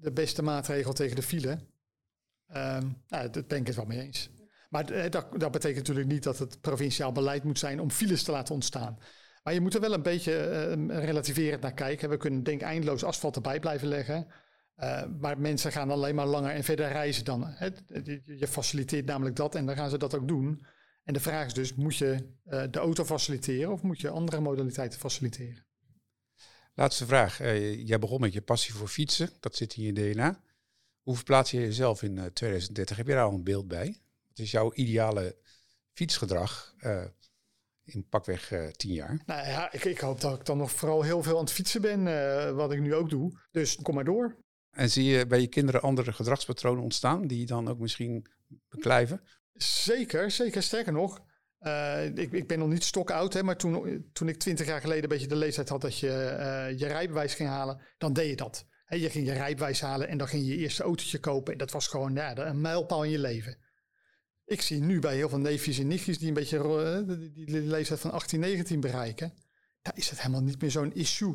[0.00, 1.58] de beste maatregel tegen de file.
[2.56, 4.30] Um, nou, dat ben ik het wel mee eens.
[4.70, 8.22] Maar eh, dat, dat, betekent natuurlijk niet dat het provinciaal beleid moet zijn om files
[8.22, 8.98] te laten ontstaan.
[9.42, 12.08] Maar je moet er wel een beetje uh, relativerend naar kijken.
[12.08, 14.26] We kunnen denk eindeloos asfalt erbij blijven leggen.
[14.78, 17.44] Uh, maar mensen gaan alleen maar langer en verder reizen dan.
[17.46, 17.68] Hè.
[18.24, 20.66] Je faciliteert namelijk dat en dan gaan ze dat ook doen.
[21.06, 24.40] En de vraag is dus, moet je uh, de auto faciliteren of moet je andere
[24.40, 25.66] modaliteiten faciliteren?
[26.74, 27.40] Laatste vraag.
[27.40, 29.30] Uh, jij begon met je passie voor fietsen.
[29.40, 30.40] Dat zit in je DNA.
[31.02, 32.96] Hoe verplaats je jezelf in 2030?
[32.96, 34.00] Heb je daar al een beeld bij?
[34.28, 35.36] Wat is jouw ideale
[35.92, 37.04] fietsgedrag uh,
[37.84, 39.22] in pakweg uh, tien jaar?
[39.26, 41.80] Nou ja, ik, ik, hoop dat ik dan nog vooral heel veel aan het fietsen
[41.80, 43.38] ben, uh, wat ik nu ook doe.
[43.50, 44.36] Dus kom maar door.
[44.70, 48.26] En zie je bij je kinderen andere gedragspatronen ontstaan die dan ook misschien
[48.68, 49.20] beklijven?
[49.56, 50.62] Zeker, zeker.
[50.62, 51.20] Sterker nog,
[52.14, 55.26] ik, ik, ben nog niet stokoud, maar toen, toen ik twintig jaar geleden een beetje
[55.26, 56.06] de leeftijd had dat je
[56.76, 58.66] je rijbewijs ging halen, dan deed je dat.
[58.88, 61.52] Je ging je rijbewijs halen en dan ging je je eerste autootje kopen.
[61.52, 63.58] En dat was gewoon een mijlpaal in je leven.
[64.44, 67.60] Ik zie nu bij heel veel neefjes en nichtjes die een beetje uh, die, die
[67.60, 69.32] leeftijd van 18, 19 bereiken.
[69.82, 71.34] Daar is het helemaal niet meer zo'n issue.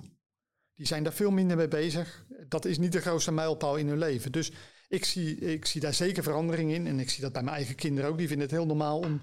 [0.75, 2.25] Die zijn daar veel minder mee bezig.
[2.47, 4.31] Dat is niet de grootste mijlpaal in hun leven.
[4.31, 4.51] Dus
[4.91, 6.87] ik zie, ik zie daar zeker verandering in.
[6.87, 8.17] En ik zie dat bij mijn eigen kinderen ook.
[8.17, 9.21] Die vinden het heel normaal om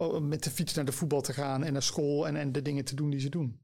[0.00, 2.62] uh, met de fiets naar de voetbal te gaan en naar school en, en de
[2.62, 3.60] dingen te doen die ze doen.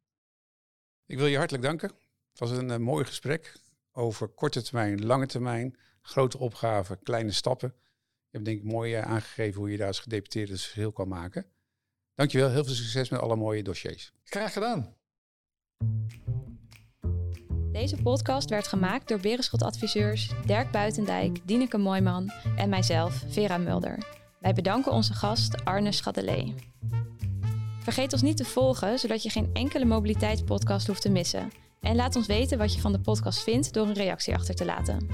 [1.06, 1.88] Ik wil je hartelijk danken.
[2.30, 3.60] Het was een uh, mooi gesprek
[3.92, 7.74] over korte termijn, lange termijn, grote opgaven, kleine stappen.
[7.76, 11.08] Je hebt denk ik mooi eh, aangegeven hoe je daar als gedeputeerde het verschil kan
[11.08, 11.46] maken.
[12.14, 14.12] Dankjewel, heel veel succes met alle mooie dossiers.
[14.24, 14.96] Graag gedaan.
[17.78, 23.98] Deze podcast werd gemaakt door Berenschot-adviseurs Dirk Buitendijk, Dieneke Mooiman en mijzelf, Vera Mulder.
[24.40, 26.54] Wij bedanken onze gast Arne Schadelee.
[27.82, 31.50] Vergeet ons niet te volgen, zodat je geen enkele mobiliteitspodcast hoeft te missen.
[31.80, 34.64] En laat ons weten wat je van de podcast vindt door een reactie achter te
[34.64, 35.08] laten.